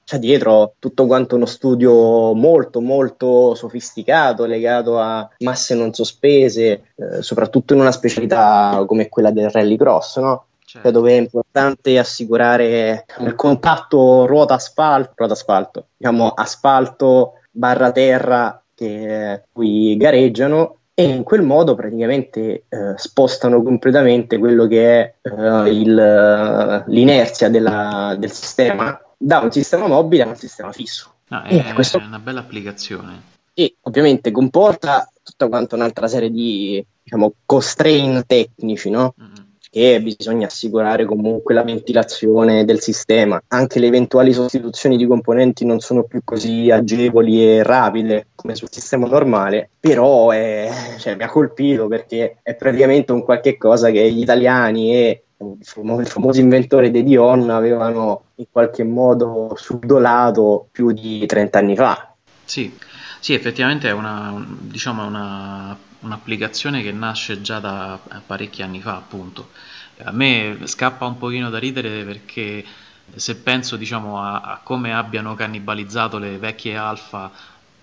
c'è 0.05 0.19
dietro 0.19 0.75
tutto 0.79 1.05
quanto 1.05 1.35
uno 1.35 1.45
studio 1.45 2.33
molto 2.33 2.81
molto 2.81 3.55
sofisticato 3.55 4.45
legato 4.45 4.99
a 4.99 5.27
masse 5.39 5.75
non 5.75 5.93
sospese, 5.93 6.91
eh, 6.95 7.21
soprattutto 7.21 7.73
in 7.73 7.79
una 7.79 7.91
specialità 7.91 8.83
come 8.85 9.09
quella 9.09 9.31
del 9.31 9.49
rallycross, 9.49 10.19
no? 10.19 10.45
Certo. 10.65 10.89
dove 10.89 11.11
è 11.11 11.19
importante 11.19 11.99
assicurare 11.99 13.05
il 13.19 13.35
contatto 13.35 14.25
ruota-asfalto, 14.25 15.13
ruota-asfalto, 15.15 15.87
diciamo 15.95 16.29
asfalto 16.29 17.33
barra 17.51 17.91
terra 17.91 18.59
che 18.73 19.43
qui 19.51 19.95
gareggiano 19.97 20.77
e 20.95 21.03
in 21.03 21.23
quel 21.23 21.43
modo 21.43 21.75
praticamente 21.75 22.63
eh, 22.69 22.93
spostano 22.95 23.61
completamente 23.61 24.39
quello 24.39 24.65
che 24.65 24.99
è 24.99 25.13
eh, 25.21 25.69
il, 25.69 26.83
l'inerzia 26.87 27.49
della, 27.49 28.15
del 28.17 28.31
sistema 28.31 28.99
da 29.23 29.39
un 29.39 29.51
sistema 29.51 29.87
mobile 29.87 30.23
a 30.23 30.27
un 30.27 30.35
sistema 30.35 30.71
fisso. 30.73 31.13
No, 31.29 31.41
è, 31.43 31.73
questo... 31.73 31.97
una 31.97 32.19
bella 32.19 32.41
applicazione. 32.41 33.31
E 33.53 33.75
ovviamente 33.81 34.31
comporta 34.31 35.09
tutta 35.23 35.47
quanta 35.47 35.75
un'altra 35.75 36.07
serie 36.07 36.29
di 36.29 36.85
diciamo, 37.01 37.33
constraint 37.45 38.25
tecnici, 38.25 38.89
no? 38.89 39.15
Mm-hmm. 39.19 39.31
Che 39.73 40.01
bisogna 40.01 40.47
assicurare 40.47 41.05
comunque 41.05 41.55
la 41.55 41.63
ventilazione 41.63 42.63
del 42.63 42.79
sistema. 42.79 43.41
Anche 43.47 43.79
le 43.79 43.87
eventuali 43.87 44.31
sostituzioni 44.31 44.97
di 44.97 45.07
componenti 45.07 45.65
non 45.65 45.79
sono 45.79 46.03
più 46.03 46.21
così 46.23 46.69
agevoli 46.69 47.43
e 47.43 47.63
rapide 47.63 48.27
come 48.35 48.53
sul 48.53 48.69
sistema 48.69 49.07
normale, 49.07 49.71
però 49.79 50.29
è, 50.29 50.69
cioè, 50.99 51.15
mi 51.15 51.23
ha 51.23 51.29
colpito 51.29 51.87
perché 51.87 52.37
è 52.43 52.53
praticamente 52.53 53.13
un 53.13 53.23
qualche 53.23 53.57
cosa 53.57 53.89
che 53.89 54.11
gli 54.11 54.21
italiani 54.21 54.93
e 54.93 55.23
il 55.59 56.07
famoso, 56.07 56.39
inventore 56.39 56.91
dei 56.91 57.03
Dion 57.03 57.49
avevano 57.49 58.23
in 58.35 58.45
qualche 58.51 58.83
modo 58.83 59.53
subdolato 59.55 60.67
più 60.71 60.91
di 60.91 61.25
30 61.25 61.59
anni 61.59 61.75
fa. 61.75 62.13
Sì, 62.43 62.75
sì 63.19 63.33
effettivamente 63.33 63.89
è 63.89 63.91
una, 63.91 64.43
diciamo, 64.59 65.05
una, 65.05 65.77
un'applicazione 65.99 66.81
che 66.81 66.91
nasce 66.91 67.41
già 67.41 67.59
da 67.59 67.99
parecchi 68.25 68.61
anni 68.61 68.79
fa, 68.79 68.95
appunto. 68.95 69.49
A 70.03 70.11
me 70.11 70.57
scappa 70.63 71.05
un 71.05 71.17
pochino 71.17 71.49
da 71.49 71.59
ridere 71.59 72.03
perché 72.03 72.63
se 73.15 73.35
penso 73.35 73.75
diciamo, 73.75 74.19
a, 74.19 74.41
a 74.41 74.59
come 74.63 74.93
abbiano 74.93 75.35
cannibalizzato 75.35 76.17
le 76.17 76.37
vecchie 76.37 76.75
alfa 76.75 77.31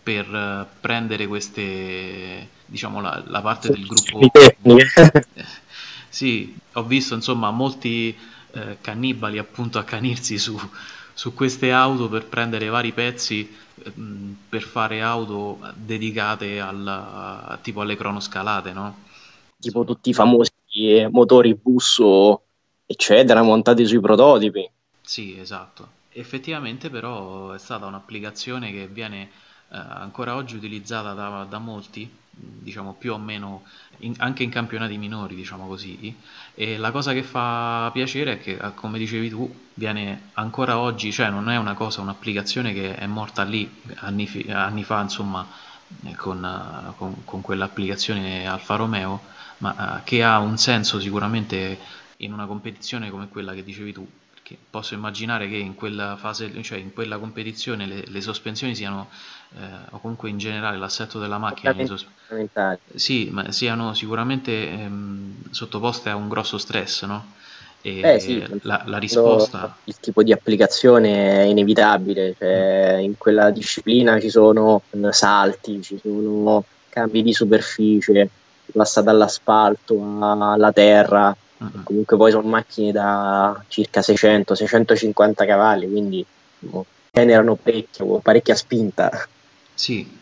per 0.02 0.66
prendere 0.80 1.26
queste, 1.26 2.48
diciamo, 2.66 3.00
la, 3.00 3.22
la 3.26 3.40
parte 3.40 3.70
del 3.70 3.86
gruppo 3.86 4.20
Sì, 6.10 6.56
ho 6.72 6.82
visto 6.82 7.14
insomma 7.14 7.50
molti 7.52 8.14
eh, 8.52 8.78
cannibali 8.80 9.38
appunto 9.38 9.78
accanirsi 9.78 10.38
su, 10.38 10.58
su 11.14 11.32
queste 11.32 11.70
auto 11.70 12.08
per 12.08 12.26
prendere 12.26 12.68
vari 12.68 12.92
pezzi 12.92 13.48
eh, 13.82 13.92
per 14.48 14.62
fare 14.62 15.02
auto 15.02 15.60
dedicate 15.74 16.60
al, 16.60 17.58
tipo 17.62 17.80
alle 17.80 17.96
cronoscalate, 17.96 18.72
no? 18.72 19.04
Tipo 19.58 19.84
tutti 19.84 20.10
i 20.10 20.14
famosi 20.14 20.50
motori 21.10 21.54
busso, 21.54 22.42
eccetera, 22.86 23.42
montati 23.42 23.86
sui 23.86 24.00
prototipi. 24.00 24.68
Sì, 25.00 25.38
esatto. 25.38 25.98
Effettivamente 26.12 26.90
però 26.90 27.52
è 27.52 27.58
stata 27.58 27.86
un'applicazione 27.86 28.72
che 28.72 28.88
viene 28.88 29.22
eh, 29.22 29.28
ancora 29.76 30.34
oggi 30.34 30.56
utilizzata 30.56 31.12
da, 31.12 31.46
da 31.48 31.58
molti 31.58 32.10
diciamo 32.30 32.94
più 32.94 33.12
o 33.12 33.18
meno 33.18 33.64
in, 33.99 34.14
anche 34.18 34.42
in 34.42 34.50
campionati 34.50 34.96
minori, 34.99 35.34
diciamo 35.34 35.66
così. 35.66 36.14
E 36.54 36.76
la 36.76 36.90
cosa 36.90 37.12
che 37.12 37.22
fa 37.22 37.90
piacere 37.92 38.34
è 38.34 38.40
che, 38.40 38.58
eh, 38.60 38.75
come 38.75 38.99
dicevi 38.99 39.28
tu, 39.28 39.52
viene 39.75 40.30
ancora 40.34 40.78
oggi, 40.78 41.12
cioè 41.12 41.30
non 41.30 41.49
è 41.50 41.56
una 41.56 41.75
cosa, 41.75 42.00
un'applicazione 42.00 42.72
che 42.72 42.94
è 42.94 43.06
morta 43.06 43.42
lì 43.42 43.70
anni, 43.96 44.28
anni 44.49 44.84
fa, 44.84 45.00
insomma, 45.00 45.46
eh, 46.04 46.14
con, 46.14 46.44
eh, 46.44 46.94
con, 46.96 47.25
con, 47.25 47.40
quell'applicazione 47.40 48.46
Alfa 48.46 48.76
Romeo, 48.76 49.20
ma 49.58 50.00
che 50.04 50.22
ha 50.22 50.38
un 50.38 50.56
senso 50.56 51.00
sicuramente 51.00 51.78
in 52.18 52.32
una 52.32 52.46
competizione 52.46 53.10
come 53.10 53.28
quella 53.28 53.52
che 53.52 53.64
dicevi 53.64 53.92
tu, 53.92 54.08
perché 54.50 54.57
posso 54.69 54.95
immaginare 54.95 55.49
che 55.49 55.57
in 55.57 55.75
quella 55.75 56.16
fase, 56.16 56.50
cioè 56.62 56.78
in 56.78 56.92
quella 56.92 57.19
competizione 57.19 57.87
le, 57.87 58.04
le 58.07 58.21
sospensioni 58.21 58.75
siano 58.75 59.09
eh, 59.57 59.64
o 59.90 60.00
comunque 60.00 60.28
in 60.28 60.38
generale 60.38 60.76
l'assetto 60.76 61.19
della 61.19 61.38
macchina 61.38 61.75
sos- 61.87 62.07
sì, 62.95 63.28
ma 63.30 63.52
siano 63.52 63.95
sicuramente 63.95 64.69
ehm, 64.69 65.50
sottoposte 65.50 66.11
a 66.11 66.16
un 66.16 66.28
grosso 66.28 66.59
stress, 66.59 67.04
no? 67.04 67.38
E 67.83 68.00
eh 68.00 68.21
sì, 68.21 68.45
la, 68.62 68.83
la, 68.85 68.99
risposta... 68.99 69.75
Il 69.85 69.99
tipo 69.99 70.23
di 70.23 70.33
applicazione 70.33 71.40
è 71.40 71.42
inevitabile, 71.45 72.35
cioè, 72.37 72.99
in 73.00 73.16
quella 73.16 73.50
disciplina 73.50 74.21
ci 74.21 74.28
sono 74.28 74.83
salti, 75.11 75.80
ci 75.80 75.99
sono 75.99 76.62
cambi 76.90 77.23
di 77.23 77.33
superficie, 77.33 78.28
si 78.66 78.73
passa 78.73 79.00
dall'asfalto 79.00 79.99
alla 80.21 80.73
terra, 80.73 81.35
uh-huh. 81.60 81.82
comunque 81.82 82.16
poi 82.16 82.30
sono 82.30 82.48
macchine 82.48 82.92
da 82.92 83.62
circa 83.68 84.00
600-650 84.00 85.46
cavalli, 85.46 85.88
quindi 85.88 86.24
no, 86.60 86.84
generano 87.10 87.54
parecchio, 87.56 88.18
parecchia 88.18 88.54
spinta. 88.54 89.26
Sì, 89.74 90.18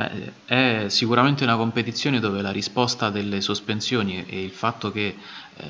Beh, 0.00 0.32
è 0.46 0.84
sicuramente 0.88 1.44
una 1.44 1.56
competizione 1.56 2.20
dove 2.20 2.40
la 2.40 2.50
risposta 2.50 3.10
delle 3.10 3.42
sospensioni 3.42 4.24
e 4.26 4.42
il 4.42 4.50
fatto 4.50 4.90
che 4.90 5.14
eh, 5.56 5.66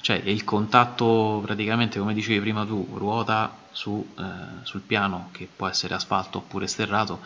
cioè 0.00 0.20
il 0.22 0.44
contatto 0.44 1.42
praticamente 1.44 1.98
come 1.98 2.14
dicevi 2.14 2.38
prima 2.38 2.64
tu 2.64 2.86
ruota 2.94 3.52
su, 3.72 4.06
eh, 4.16 4.22
sul 4.62 4.82
piano 4.82 5.30
che 5.32 5.48
può 5.54 5.66
essere 5.66 5.94
asfalto 5.94 6.38
oppure 6.38 6.68
sterrato 6.68 7.22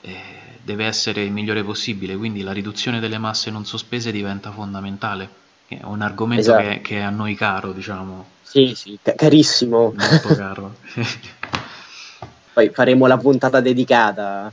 eh, 0.00 0.18
deve 0.62 0.86
essere 0.86 1.24
il 1.24 1.30
migliore 1.30 1.62
possibile 1.62 2.16
quindi 2.16 2.40
la 2.40 2.52
riduzione 2.52 3.00
delle 3.00 3.18
masse 3.18 3.50
non 3.50 3.66
sospese 3.66 4.10
diventa 4.10 4.50
fondamentale 4.50 5.28
è 5.76 5.84
un 5.84 6.00
argomento 6.00 6.42
esatto. 6.42 6.62
che, 6.62 6.80
che, 6.80 6.96
è 6.96 7.00
a 7.00 7.10
noi 7.10 7.34
caro 7.34 7.72
diciamo 7.72 8.24
sì 8.42 8.74
sì 8.74 8.98
carissimo 9.02 9.94
molto 9.96 10.34
caro 10.34 10.74
poi 12.54 12.70
faremo 12.70 13.06
la 13.06 13.18
puntata 13.18 13.60
dedicata 13.60 14.52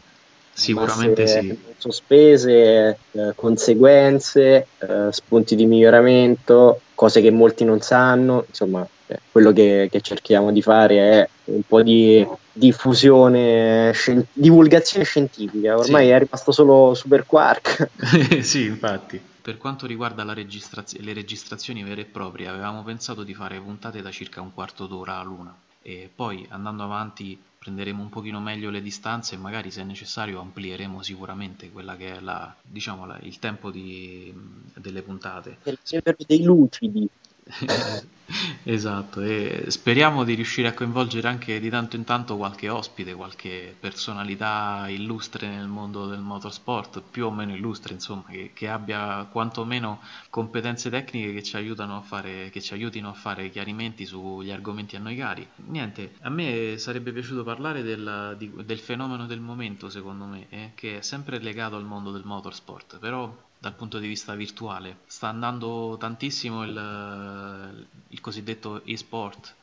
Sicuramente 0.57 1.27
sì. 1.27 1.59
Sospese, 1.77 2.97
eh, 3.11 3.33
conseguenze, 3.35 4.67
eh, 4.77 5.07
spunti 5.11 5.53
di 5.53 5.65
miglioramento, 5.65 6.79
cose 6.95 7.19
che 7.19 7.29
molti 7.29 7.65
non 7.65 7.81
sanno, 7.81 8.45
insomma, 8.47 8.87
quello 9.31 9.51
che, 9.51 9.87
che, 9.91 10.01
cerchiamo 10.01 10.51
di 10.51 10.61
fare 10.61 10.97
è 10.97 11.29
un 11.45 11.61
po' 11.61 11.81
di 11.81 12.25
diffusione, 12.51 13.91
scien- 13.93 14.25
divulgazione 14.33 15.05
scientifica. 15.05 15.77
Ormai 15.77 16.05
sì. 16.05 16.11
è 16.11 16.19
rimasto 16.19 16.51
solo 16.51 16.93
Super 16.93 17.25
Quark. 17.25 17.89
sì, 18.41 18.65
infatti. 18.65 19.21
Per 19.45 19.57
quanto 19.57 19.85
riguarda 19.85 20.23
registraz- 20.33 20.97
le 20.97 21.13
registrazioni 21.13 21.83
vere 21.83 22.01
e 22.01 22.05
proprie, 22.05 22.47
avevamo 22.47 22.81
pensato 22.83 23.23
di 23.23 23.35
fare 23.35 23.59
puntate 23.59 24.01
da 24.01 24.09
circa 24.09 24.41
un 24.41 24.53
quarto 24.53 24.87
d'ora 24.87 25.19
a 25.19 25.23
luna 25.23 25.55
e 25.87 26.09
poi 26.13 26.43
andando 26.49 26.81
avanti 26.81 27.39
prenderemo 27.59 28.01
un 28.01 28.09
pochino 28.09 28.39
meglio 28.39 28.71
le 28.71 28.81
distanze 28.81 29.35
e 29.35 29.37
magari 29.37 29.69
se 29.69 29.83
necessario 29.83 30.39
amplieremo 30.39 31.03
sicuramente 31.03 31.69
quella 31.69 31.95
che 31.95 32.15
è 32.15 32.19
la, 32.21 32.55
diciamo, 32.61 33.05
la, 33.05 33.19
il 33.21 33.37
tempo 33.37 33.69
di, 33.69 34.33
delle 34.73 35.03
puntate. 35.03 35.57
Per 35.61 35.77
dei 36.25 36.41
lucidi. 36.43 37.07
esatto, 38.63 39.21
e 39.21 39.65
speriamo 39.67 40.23
di 40.23 40.33
riuscire 40.33 40.67
a 40.67 40.73
coinvolgere 40.73 41.27
anche 41.27 41.59
di 41.59 41.69
tanto 41.69 41.95
in 41.95 42.03
tanto 42.03 42.37
qualche 42.37 42.69
ospite, 42.69 43.13
qualche 43.13 43.75
personalità 43.79 44.85
illustre 44.89 45.47
nel 45.47 45.67
mondo 45.67 46.07
del 46.07 46.21
motorsport, 46.21 47.03
più 47.09 47.27
o 47.27 47.31
meno 47.31 47.53
illustre, 47.53 47.93
insomma, 47.93 48.23
che, 48.27 48.49
che 48.53 48.67
abbia 48.67 49.27
quantomeno 49.31 50.01
competenze 50.31 50.89
tecniche 50.89 51.33
che 51.33 51.43
ci, 51.43 51.55
a 51.55 52.01
fare, 52.01 52.49
che 52.49 52.61
ci 52.61 52.73
aiutino 52.73 53.09
a 53.09 53.13
fare 53.13 53.51
chiarimenti 53.51 54.05
sugli 54.05 54.49
argomenti 54.49 54.95
a 54.95 54.99
noi 54.99 55.15
cari. 55.15 55.47
Niente, 55.67 56.15
a 56.21 56.29
me 56.29 56.79
sarebbe 56.79 57.11
piaciuto 57.11 57.43
parlare 57.43 57.83
del, 57.83 58.35
di, 58.39 58.51
del 58.65 58.79
fenomeno 58.79 59.27
del 59.27 59.39
momento, 59.39 59.89
secondo 59.89 60.25
me, 60.25 60.47
eh, 60.49 60.71
che 60.73 60.97
è 60.97 61.01
sempre 61.01 61.39
legato 61.39 61.75
al 61.75 61.85
mondo 61.85 62.11
del 62.11 62.25
motorsport, 62.25 62.97
però 62.97 63.31
dal 63.65 63.73
punto 63.73 63.97
di 63.97 64.07
vista 64.07 64.35
virtuale. 64.35 64.97
Sta 65.07 65.27
andando 65.27 65.97
tantissimo 65.99 66.63
il, 66.63 67.85
il 68.09 68.21
cosiddetto 68.21 68.85
e-sport. 68.85 69.55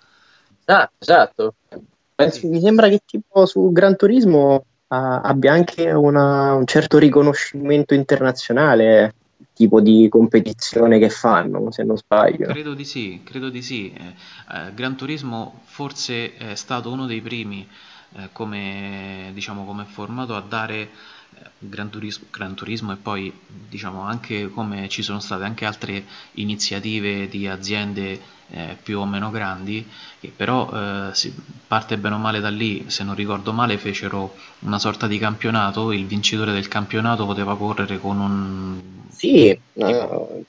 Ah, 0.64 0.90
esatto. 0.98 1.54
Sì. 2.28 2.48
Mi 2.48 2.60
sembra 2.60 2.88
che 2.88 3.02
tipo 3.06 3.46
su 3.46 3.70
Gran 3.70 3.94
Turismo 3.94 4.54
uh, 4.54 4.64
abbia 4.88 5.52
anche 5.52 5.92
una, 5.92 6.52
un 6.54 6.66
certo 6.66 6.98
riconoscimento 6.98 7.94
internazionale 7.94 9.14
tipo 9.54 9.80
di 9.80 10.08
competizione 10.08 10.98
che 10.98 11.08
fanno, 11.08 11.70
se 11.70 11.84
non 11.84 11.96
sbaglio. 11.96 12.48
Credo 12.48 12.74
di 12.74 12.84
sì, 12.84 13.20
credo 13.22 13.50
di 13.50 13.62
sì. 13.62 13.92
Eh, 13.92 14.14
eh, 14.52 14.74
Gran 14.74 14.96
Turismo 14.96 15.60
forse 15.64 16.34
è 16.36 16.56
stato 16.56 16.90
uno 16.90 17.06
dei 17.06 17.20
primi 17.20 17.68
eh, 18.16 18.30
come, 18.32 19.30
diciamo, 19.32 19.64
come 19.64 19.84
formato 19.84 20.34
a 20.34 20.40
dare 20.40 20.80
eh, 20.80 20.88
Gran 21.58 21.90
Turismo, 21.90 22.26
Gran 22.30 22.54
Turismo, 22.54 22.92
e 22.92 22.96
poi 22.96 23.32
diciamo 23.68 24.02
anche 24.02 24.48
come 24.50 24.88
ci 24.88 25.02
sono 25.02 25.20
state 25.20 25.44
anche 25.44 25.64
altre 25.64 26.04
iniziative 26.32 27.28
di 27.28 27.46
aziende 27.46 28.20
eh, 28.50 28.76
più 28.82 28.98
o 28.98 29.06
meno 29.06 29.30
grandi 29.30 29.86
che 30.20 30.30
però 30.34 30.68
eh, 30.72 31.14
si 31.14 31.34
parte 31.66 31.96
bene 31.96 32.16
o 32.16 32.18
male 32.18 32.40
da 32.40 32.50
lì 32.50 32.84
se 32.88 33.02
non 33.02 33.14
ricordo 33.14 33.52
male 33.52 33.78
fecero 33.78 34.34
una 34.60 34.78
sorta 34.78 35.06
di 35.06 35.18
campionato 35.18 35.90
il 35.92 36.06
vincitore 36.06 36.52
del 36.52 36.68
campionato 36.68 37.24
poteva 37.24 37.56
correre 37.56 37.98
con 37.98 38.20
un 38.20 38.80
sì 39.10 39.58
tipo, 39.72 40.42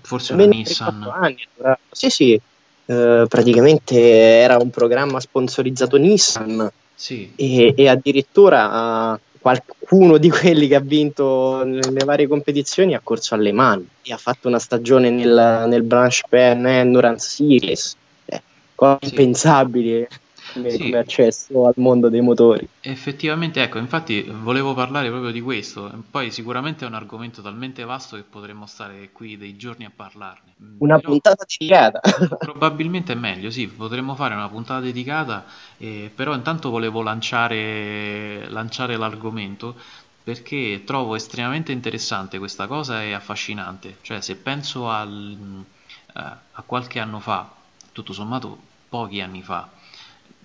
forse 0.00 0.32
una 0.32 0.46
Nissan. 0.46 1.12
anni, 1.12 1.46
sì 1.90 2.10
sì 2.10 2.40
praticamente 2.86 3.98
era 3.98 4.58
un 4.58 4.70
programma 4.70 5.18
sponsorizzato 5.20 5.96
Nissan. 5.96 6.70
Sì. 6.96 7.32
e, 7.34 7.74
e, 7.76 7.88
addirittura 7.88 9.18
qualcuno 9.44 10.16
di 10.16 10.30
quelli 10.30 10.68
che 10.68 10.74
ha 10.74 10.80
vinto 10.80 11.62
nelle 11.64 12.02
varie 12.06 12.26
competizioni 12.26 12.94
ha 12.94 13.00
corso 13.02 13.34
alle 13.34 13.52
mani 13.52 13.86
e 14.00 14.14
ha 14.14 14.16
fatto 14.16 14.48
una 14.48 14.58
stagione 14.58 15.10
nel, 15.10 15.66
nel 15.68 15.82
Branch 15.82 16.22
Pen 16.30 16.66
Endurance 16.66 17.28
Series, 17.28 17.94
eh, 18.24 18.40
cose 18.74 19.00
impensabili 19.02 20.08
come, 20.54 20.70
sì. 20.70 20.78
come, 20.78 20.98
accesso 20.98 21.66
al 21.66 21.74
mondo 21.76 22.08
dei 22.08 22.20
motori. 22.20 22.66
Effettivamente, 22.80 23.62
ecco, 23.62 23.78
infatti 23.78 24.22
volevo 24.22 24.72
parlare 24.72 25.10
proprio 25.10 25.30
di 25.30 25.40
questo. 25.40 25.92
Poi 26.10 26.30
sicuramente 26.30 26.84
è 26.84 26.88
un 26.88 26.94
argomento 26.94 27.42
talmente 27.42 27.84
vasto 27.84 28.16
che 28.16 28.22
potremmo 28.22 28.66
stare 28.66 29.10
qui 29.12 29.36
dei 29.36 29.56
giorni 29.56 29.84
a 29.84 29.92
parlarne. 29.94 30.54
Una 30.78 30.96
però, 30.96 31.10
puntata 31.10 31.44
dedicata. 31.46 32.00
probabilmente 32.38 33.12
è 33.12 33.16
meglio, 33.16 33.50
sì, 33.50 33.66
potremmo 33.66 34.14
fare 34.14 34.34
una 34.34 34.48
puntata 34.48 34.80
dedicata, 34.80 35.44
eh, 35.76 36.10
però 36.14 36.34
intanto 36.34 36.70
volevo 36.70 37.02
lanciare, 37.02 38.48
lanciare 38.48 38.96
l'argomento 38.96 39.74
perché 40.24 40.84
trovo 40.86 41.16
estremamente 41.16 41.70
interessante 41.70 42.38
questa 42.38 42.66
cosa 42.66 43.02
e 43.02 43.12
affascinante. 43.12 43.98
Cioè, 44.00 44.22
se 44.22 44.36
penso 44.36 44.88
al, 44.88 45.36
eh, 46.16 46.20
a 46.20 46.62
qualche 46.64 46.98
anno 46.98 47.20
fa, 47.20 47.50
tutto 47.92 48.14
sommato 48.14 48.58
pochi 48.88 49.20
anni 49.20 49.42
fa, 49.42 49.68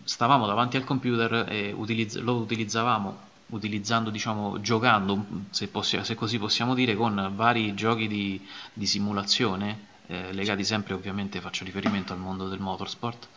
stavamo 0.09 0.47
davanti 0.47 0.75
al 0.75 0.83
computer 0.83 1.45
e 1.47 1.71
utilizz- 1.71 2.17
lo 2.17 2.35
utilizzavamo 2.37 3.27
utilizzando, 3.49 4.09
diciamo, 4.09 4.59
giocando, 4.59 5.23
se, 5.51 5.67
possi- 5.67 6.03
se, 6.03 6.15
così 6.15 6.37
possiamo 6.39 6.73
dire, 6.73 6.95
con 6.95 7.31
vari 7.35 7.73
giochi 7.75 8.07
di, 8.07 8.39
di 8.73 8.85
simulazione, 8.87 9.87
eh, 10.07 10.33
legati 10.33 10.63
sempre 10.63 10.93
ovviamente, 10.95 11.39
faccio 11.41 11.63
riferimento 11.63 12.13
al 12.13 12.19
mondo 12.19 12.47
del 12.47 12.59
motorsport. 12.59 13.27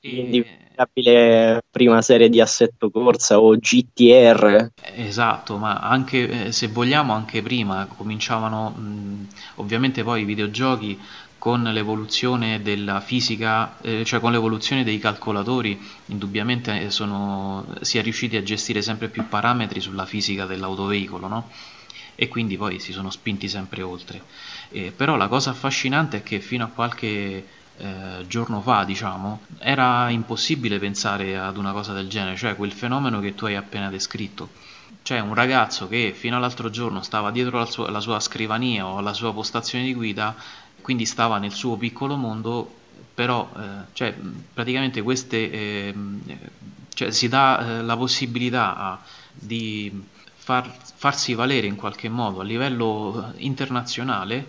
L'indimenticabile 0.00 1.62
prima 1.70 2.00
serie 2.02 2.28
di 2.28 2.40
assetto 2.40 2.90
corsa 2.90 3.40
o 3.40 3.56
GTR. 3.56 4.70
Esatto, 4.94 5.56
ma 5.56 5.78
anche 5.80 6.46
eh, 6.46 6.52
se 6.52 6.68
vogliamo 6.68 7.12
anche 7.12 7.42
prima 7.42 7.86
cominciavano 7.86 8.70
mh, 8.70 9.28
ovviamente 9.56 10.04
poi 10.04 10.22
i 10.22 10.24
videogiochi 10.24 10.98
con 11.46 11.62
l'evoluzione 11.62 12.60
della 12.60 12.98
fisica, 12.98 13.78
eh, 13.80 14.04
cioè 14.04 14.18
con 14.18 14.32
l'evoluzione 14.32 14.82
dei 14.82 14.98
calcolatori, 14.98 15.80
indubbiamente 16.06 16.90
sono, 16.90 17.64
si 17.82 17.98
è 17.98 18.02
riusciti 18.02 18.36
a 18.36 18.42
gestire 18.42 18.82
sempre 18.82 19.08
più 19.08 19.28
parametri 19.28 19.80
sulla 19.80 20.06
fisica 20.06 20.44
dell'autoveicolo, 20.44 21.28
no? 21.28 21.48
E 22.16 22.26
quindi 22.26 22.56
poi 22.56 22.80
si 22.80 22.90
sono 22.90 23.10
spinti 23.10 23.48
sempre 23.48 23.82
oltre. 23.82 24.22
Eh, 24.70 24.90
però 24.90 25.14
la 25.14 25.28
cosa 25.28 25.50
affascinante 25.50 26.16
è 26.16 26.22
che 26.24 26.40
fino 26.40 26.64
a 26.64 26.66
qualche 26.66 27.46
eh, 27.78 28.24
giorno 28.26 28.60
fa, 28.60 28.84
diciamo, 28.84 29.40
era 29.58 30.08
impossibile 30.10 30.78
pensare 30.78 31.38
ad 31.38 31.56
una 31.56 31.72
cosa 31.72 31.92
del 31.92 32.08
genere, 32.08 32.36
cioè 32.36 32.56
quel 32.56 32.72
fenomeno 32.72 33.20
che 33.20 33.34
tu 33.34 33.46
hai 33.46 33.56
appena 33.56 33.90
descritto. 33.90 34.48
Cioè 35.02 35.20
un 35.20 35.34
ragazzo 35.34 35.86
che 35.86 36.12
fino 36.16 36.36
all'altro 36.36 36.68
giorno 36.68 37.02
stava 37.02 37.30
dietro 37.30 37.58
la 37.58 37.66
sua, 37.66 37.90
la 37.90 38.00
sua 38.00 38.18
scrivania 38.18 38.86
o 38.86 38.98
alla 38.98 39.12
sua 39.12 39.32
postazione 39.32 39.84
di 39.84 39.94
guida 39.94 40.34
quindi 40.86 41.04
stava 41.04 41.38
nel 41.38 41.50
suo 41.52 41.76
piccolo 41.76 42.14
mondo, 42.14 42.72
però 43.12 43.50
eh, 43.56 43.92
cioè, 43.92 44.14
praticamente 44.54 45.02
queste, 45.02 45.50
eh, 45.50 45.94
cioè, 46.94 47.10
si 47.10 47.26
dà 47.26 47.78
eh, 47.78 47.82
la 47.82 47.96
possibilità 47.96 48.76
a, 48.76 48.98
di 49.32 49.90
far, 50.36 50.72
farsi 50.94 51.34
valere 51.34 51.66
in 51.66 51.74
qualche 51.74 52.08
modo 52.08 52.38
a 52.38 52.44
livello 52.44 53.32
internazionale 53.38 54.46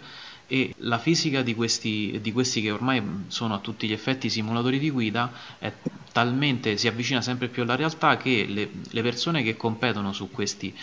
e 0.47 0.73
la 0.79 0.97
fisica 0.97 1.41
di 1.41 1.53
questi, 1.53 2.19
di 2.21 2.31
questi, 2.31 2.61
che 2.61 2.71
ormai 2.71 3.03
sono 3.27 3.53
a 3.53 3.59
tutti 3.59 3.87
gli 3.87 3.91
effetti 3.91 4.29
simulatori 4.29 4.79
di 4.79 4.89
guida 4.89 5.31
è 5.59 5.71
talmente 6.11 6.77
si 6.77 6.87
avvicina 6.87 7.21
sempre 7.21 7.47
più 7.47 7.63
alla 7.63 7.75
realtà 7.75 8.17
che 8.17 8.45
le, 8.47 8.69
le 8.89 9.01
persone 9.03 9.43
che 9.43 9.55
competono 9.55 10.13
su 10.13 10.31
questi 10.31 10.73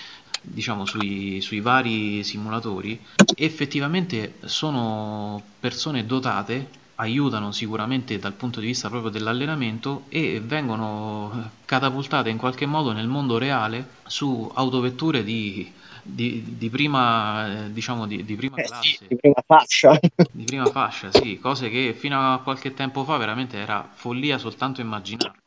diciamo 0.41 0.85
sui, 0.85 1.41
sui 1.41 1.61
vari 1.61 2.23
simulatori 2.23 3.01
effettivamente 3.35 4.35
sono 4.45 5.43
persone 5.59 6.05
dotate 6.05 6.83
aiutano 6.97 7.51
sicuramente 7.53 8.19
dal 8.19 8.35
punto 8.35 8.61
di 8.61 8.67
vista 8.67 8.89
proprio 8.89 9.11
dell'allenamento 9.11 10.05
e 10.09 10.41
vengono 10.45 11.51
catapultate 11.65 12.31
in 12.31 12.37
qualche 12.37 12.67
modo 12.67 12.93
nel 12.93 13.09
mondo 13.09 13.39
reale 13.39 13.89
su 14.07 14.51
autovetture 14.55 15.25
di, 15.25 15.71
di, 16.03 16.57
di 16.57 16.71
prima, 16.71 17.67
diciamo 17.69 18.07
di, 18.07 18.25
di 18.25 18.37
prima 18.37 18.57
eh 18.57 18.63
classe. 18.63 18.97
Sì, 18.97 19.07
di 19.09 19.17
prima 19.17 19.43
fascia. 19.45 19.99
Di 20.31 20.45
prima 20.45 20.67
fascia, 20.67 21.11
sì, 21.13 21.39
cose 21.39 21.69
che 21.71 21.95
fino 21.97 22.33
a 22.33 22.39
qualche 22.41 22.75
tempo 22.75 23.05
fa 23.05 23.17
veramente 23.17 23.57
era 23.57 23.89
follia 23.93 24.39
soltanto 24.39 24.81
immaginare. 24.81 25.39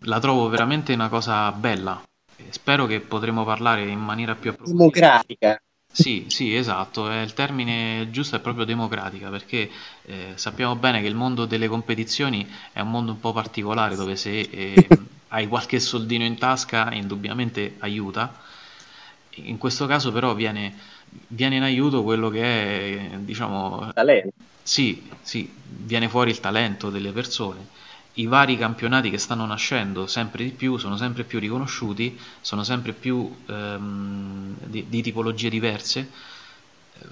La 0.00 0.20
trovo 0.20 0.48
veramente 0.48 0.92
una 0.92 1.08
cosa 1.08 1.50
bella. 1.52 2.02
Spero 2.50 2.86
che 2.86 3.00
potremo 3.00 3.44
parlare 3.44 3.86
in 3.88 3.98
maniera 3.98 4.34
più 4.34 4.50
approfondita. 4.50 4.84
Democratica. 4.84 5.60
Sì, 5.98 6.26
sì, 6.28 6.54
esatto, 6.54 7.10
il 7.10 7.32
termine 7.32 8.10
giusto 8.10 8.36
è 8.36 8.40
proprio 8.40 8.66
democratica 8.66 9.30
perché 9.30 9.70
eh, 10.02 10.32
sappiamo 10.34 10.76
bene 10.76 11.00
che 11.00 11.06
il 11.06 11.14
mondo 11.14 11.46
delle 11.46 11.68
competizioni 11.68 12.46
è 12.72 12.80
un 12.80 12.90
mondo 12.90 13.12
un 13.12 13.18
po' 13.18 13.32
particolare 13.32 13.96
dove 13.96 14.14
se 14.14 14.40
eh, 14.40 14.88
hai 15.28 15.48
qualche 15.48 15.80
soldino 15.80 16.22
in 16.24 16.36
tasca 16.36 16.92
indubbiamente 16.92 17.76
aiuta, 17.78 18.38
in 19.36 19.56
questo 19.56 19.86
caso 19.86 20.12
però 20.12 20.34
viene, 20.34 20.74
viene 21.28 21.56
in 21.56 21.62
aiuto 21.62 22.02
quello 22.02 22.28
che 22.28 23.10
è, 23.12 23.16
diciamo... 23.18 23.90
Talento. 23.94 24.34
Sì, 24.62 25.10
sì, 25.22 25.50
viene 25.62 26.08
fuori 26.10 26.30
il 26.30 26.40
talento 26.40 26.90
delle 26.90 27.12
persone 27.12 27.68
i 28.18 28.26
vari 28.26 28.56
campionati 28.56 29.10
che 29.10 29.18
stanno 29.18 29.46
nascendo 29.46 30.06
sempre 30.06 30.44
di 30.44 30.50
più 30.50 30.76
sono 30.76 30.96
sempre 30.96 31.24
più 31.24 31.38
riconosciuti, 31.38 32.18
sono 32.40 32.62
sempre 32.62 32.92
più 32.92 33.34
ehm, 33.46 34.56
di, 34.64 34.86
di, 34.88 35.02
tipologie 35.02 35.50
diverse, 35.50 36.10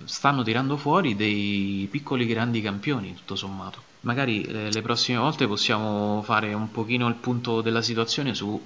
stanno 0.05 0.43
tirando 0.43 0.77
fuori 0.77 1.15
dei 1.15 1.87
piccoli 1.91 2.27
grandi 2.27 2.61
campioni, 2.61 3.15
tutto 3.15 3.37
sommato. 3.37 3.83
Magari 4.01 4.43
eh, 4.43 4.73
le 4.73 4.83
prossime 4.83 5.19
volte 5.19 5.47
possiamo 5.47 6.23
fare 6.23 6.53
un 6.55 6.71
pochino 6.71 7.09
il 7.09 7.15
punto 7.15 7.61
della 7.61 7.83
situazione 7.83 8.35
su 8.35 8.61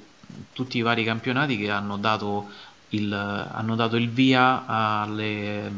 tutti 0.52 0.78
i 0.78 0.82
vari 0.82 1.04
campionati 1.04 1.56
che 1.56 1.70
hanno 1.70 1.96
dato 1.96 2.48
il, 2.90 3.12
hanno 3.12 3.76
dato 3.76 3.96
il 3.96 4.10
via 4.10 4.64
alle, 4.66 5.70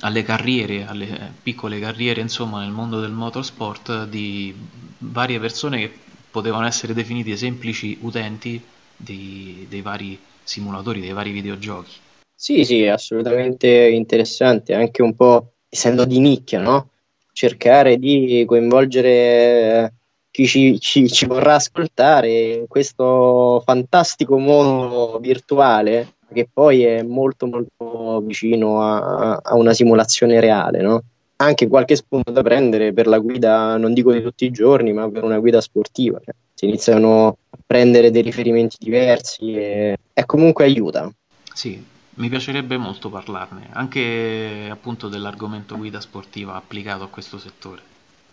alle 0.00 0.22
carriere, 0.22 0.86
alle 0.86 1.32
piccole 1.42 1.78
carriere 1.78 2.20
insomma 2.20 2.60
nel 2.60 2.70
mondo 2.70 3.00
del 3.00 3.10
motorsport 3.10 4.06
di 4.06 4.54
varie 4.98 5.40
persone 5.40 5.78
che 5.78 5.92
potevano 6.30 6.66
essere 6.66 6.94
definiti 6.94 7.36
semplici 7.36 7.98
utenti 8.02 8.62
dei, 8.96 9.66
dei 9.68 9.82
vari 9.82 10.18
simulatori, 10.42 11.00
dei 11.00 11.12
vari 11.12 11.30
videogiochi. 11.30 11.92
Sì, 12.34 12.64
sì, 12.64 12.86
assolutamente 12.86 13.68
interessante, 13.68 14.74
anche 14.74 15.02
un 15.02 15.14
po' 15.14 15.54
essendo 15.68 16.04
di 16.04 16.20
nicchia, 16.20 16.60
no? 16.60 16.90
Cercare 17.32 17.98
di 17.98 18.44
coinvolgere 18.46 19.94
chi 20.30 20.46
ci, 20.46 20.78
ci, 20.78 21.08
ci 21.08 21.26
vorrà 21.26 21.54
ascoltare 21.54 22.54
in 22.54 22.66
questo 22.68 23.60
fantastico 23.64 24.38
mondo 24.38 25.18
virtuale 25.20 26.17
che 26.32 26.48
poi 26.52 26.84
è 26.84 27.02
molto 27.02 27.46
molto 27.46 28.20
vicino 28.24 28.82
a, 28.82 29.40
a 29.42 29.54
una 29.56 29.72
simulazione 29.72 30.40
reale, 30.40 30.80
no? 30.80 31.02
anche 31.40 31.68
qualche 31.68 31.96
spunto 31.96 32.30
da 32.30 32.42
prendere 32.42 32.92
per 32.92 33.06
la 33.06 33.18
guida, 33.18 33.76
non 33.76 33.92
dico 33.92 34.12
di 34.12 34.22
tutti 34.22 34.44
i 34.44 34.50
giorni, 34.50 34.92
ma 34.92 35.08
per 35.08 35.24
una 35.24 35.38
guida 35.38 35.60
sportiva. 35.60 36.20
Cioè, 36.24 36.34
si 36.54 36.64
iniziano 36.64 37.36
a 37.50 37.58
prendere 37.64 38.10
dei 38.10 38.22
riferimenti 38.22 38.76
diversi 38.80 39.54
e, 39.54 39.98
e 40.12 40.26
comunque 40.26 40.64
aiuta. 40.64 41.10
Sì, 41.52 41.82
mi 42.14 42.28
piacerebbe 42.28 42.76
molto 42.76 43.08
parlarne, 43.08 43.68
anche 43.70 44.66
appunto 44.68 45.08
dell'argomento 45.08 45.76
guida 45.76 46.00
sportiva 46.00 46.56
applicato 46.56 47.04
a 47.04 47.08
questo 47.08 47.38
settore. 47.38 47.82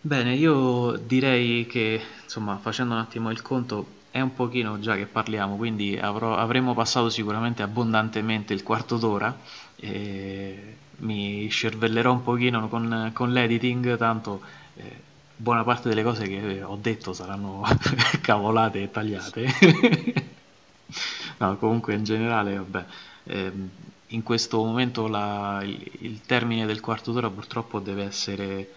Bene, 0.01 0.33
io 0.33 0.97
direi 0.97 1.67
che 1.67 1.99
insomma 2.23 2.57
facendo 2.57 2.93
un 2.93 2.99
attimo 2.99 3.29
il 3.29 3.41
conto 3.41 3.85
è 4.15 4.21
un 4.21 4.33
pochino 4.33 4.79
già 4.79 4.95
che 4.95 5.07
parliamo, 5.07 5.57
quindi 5.57 5.99
avrò, 5.99 6.37
avremo 6.37 6.73
passato 6.73 7.09
sicuramente 7.09 7.63
abbondantemente 7.63 8.53
il 8.53 8.63
quarto 8.63 8.95
d'ora. 8.95 9.37
Mi 10.99 11.47
scervellerò 11.49 12.13
un 12.13 12.23
pochino 12.23 12.69
con, 12.69 13.11
con 13.13 13.33
l'editing, 13.33 13.97
tanto 13.97 14.41
eh, 14.77 15.01
buona 15.35 15.65
parte 15.65 15.89
delle 15.89 16.01
cose 16.01 16.29
che 16.29 16.63
ho 16.63 16.77
detto 16.77 17.11
saranno 17.11 17.63
cavolate 18.21 18.83
e 18.83 18.89
tagliate. 18.89 19.47
no, 21.39 21.57
comunque 21.57 21.95
in 21.95 22.05
generale, 22.05 22.55
vabbè, 22.55 22.85
ehm, 23.25 23.69
in 24.07 24.23
questo 24.23 24.63
momento 24.63 25.09
la, 25.09 25.59
il, 25.61 25.91
il, 25.99 26.21
termine 26.21 26.65
del 26.65 26.79
quarto 26.79 27.11
d'ora 27.11 27.29
purtroppo 27.29 27.79
deve 27.79 28.05
essere 28.05 28.69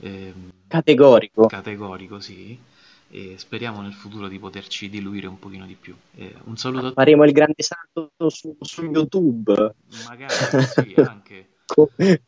ehm, 0.00 0.52
categorico. 0.68 1.48
Categorico, 1.48 2.18
sì. 2.18 2.58
E 3.08 3.34
speriamo 3.38 3.80
nel 3.82 3.92
futuro 3.92 4.28
di 4.28 4.38
poterci 4.38 4.88
diluire 4.88 5.26
un 5.26 5.38
pochino 5.38 5.64
di 5.64 5.74
più. 5.74 5.94
Eh, 6.16 6.34
un 6.44 6.56
saluto 6.56 6.78
a 6.78 6.88
tutti. 6.88 6.94
Faremo 6.94 7.24
il 7.24 7.32
grande 7.32 7.62
salto 7.62 8.10
su, 8.28 8.56
su 8.60 8.84
YouTube. 8.84 9.74
Magari 10.06 10.34
sì, 10.64 10.94
anche. 10.96 11.48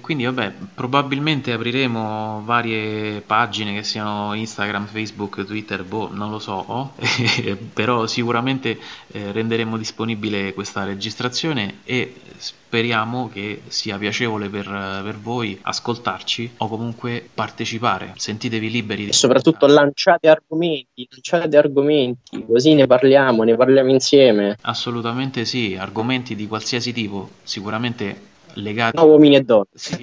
Quindi 0.00 0.24
vabbè, 0.24 0.52
probabilmente 0.74 1.52
apriremo 1.52 2.42
varie 2.44 3.20
pagine 3.20 3.74
che 3.74 3.84
siano 3.84 4.34
Instagram, 4.34 4.86
Facebook, 4.86 5.44
Twitter, 5.44 5.84
boh, 5.84 6.10
non 6.12 6.30
lo 6.30 6.40
so, 6.40 6.52
oh, 6.66 6.94
però 7.72 8.06
sicuramente 8.06 8.78
eh, 9.12 9.30
renderemo 9.30 9.76
disponibile 9.76 10.52
questa 10.54 10.84
registrazione 10.84 11.78
e 11.84 12.14
speriamo 12.36 13.28
che 13.28 13.62
sia 13.68 13.96
piacevole 13.96 14.48
per, 14.48 14.64
per, 14.64 15.18
voi 15.18 15.58
ascoltarci 15.62 16.54
o 16.58 16.68
comunque 16.68 17.26
partecipare. 17.32 18.14
Sentitevi 18.16 18.70
liberi. 18.70 19.08
E 19.08 19.12
soprattutto 19.12 19.66
lanciate 19.66 20.28
argomenti, 20.28 21.06
lanciate 21.08 21.56
argomenti, 21.56 22.44
così 22.44 22.74
ne 22.74 22.86
parliamo, 22.86 23.44
ne 23.44 23.56
parliamo 23.56 23.90
insieme. 23.90 24.58
Assolutamente 24.62 25.44
sì, 25.44 25.76
argomenti 25.78 26.34
di 26.34 26.46
qualsiasi 26.46 26.92
tipo, 26.92 27.30
sicuramente 27.44 28.27
legati... 28.54 28.96
No, 28.96 29.06
uomini 29.06 29.36
e 29.36 29.42
donne. 29.42 29.66
Sì. 29.74 30.02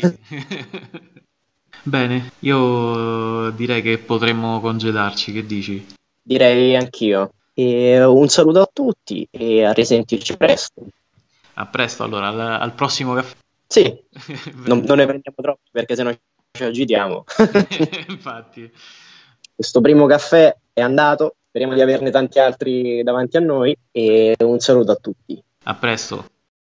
Bene, 1.84 2.32
io 2.40 3.52
direi 3.52 3.82
che 3.82 4.00
potremmo 4.00 4.60
congedarci, 4.60 5.32
che 5.32 5.46
dici? 5.46 5.86
Direi 6.22 6.76
anch'io. 6.76 7.32
E 7.54 8.04
un 8.04 8.28
saluto 8.28 8.62
a 8.62 8.70
tutti 8.72 9.28
e 9.30 9.64
a 9.64 9.72
risentirci 9.72 10.36
presto. 10.36 10.82
A 11.54 11.66
presto 11.68 12.04
allora, 12.04 12.28
al, 12.28 12.40
al 12.40 12.74
prossimo 12.74 13.14
caffè. 13.14 13.36
Sì, 13.68 13.84
non, 14.66 14.80
non, 14.80 14.98
ne 14.98 15.06
prendiamo 15.06 15.38
troppi 15.42 15.70
perché 15.72 15.96
sennò 15.96 16.12
ci 16.52 16.64
agitiamo. 16.64 17.24
Infatti. 18.10 18.72
Questo 19.54 19.80
primo 19.80 20.06
caffè 20.06 20.56
è 20.74 20.82
andato, 20.82 21.36
speriamo 21.48 21.76
di 21.76 21.82
averne 21.82 22.10
tanti 22.10 22.40
altri 22.40 23.04
davanti 23.04 23.38
a 23.38 23.42
noi 23.42 23.78
e 23.92 24.36
un 24.40 24.60
saluto 24.60 24.92
a 24.92 24.96
tutti. 24.96 25.42
A 25.64 25.76
presto. 25.76 26.26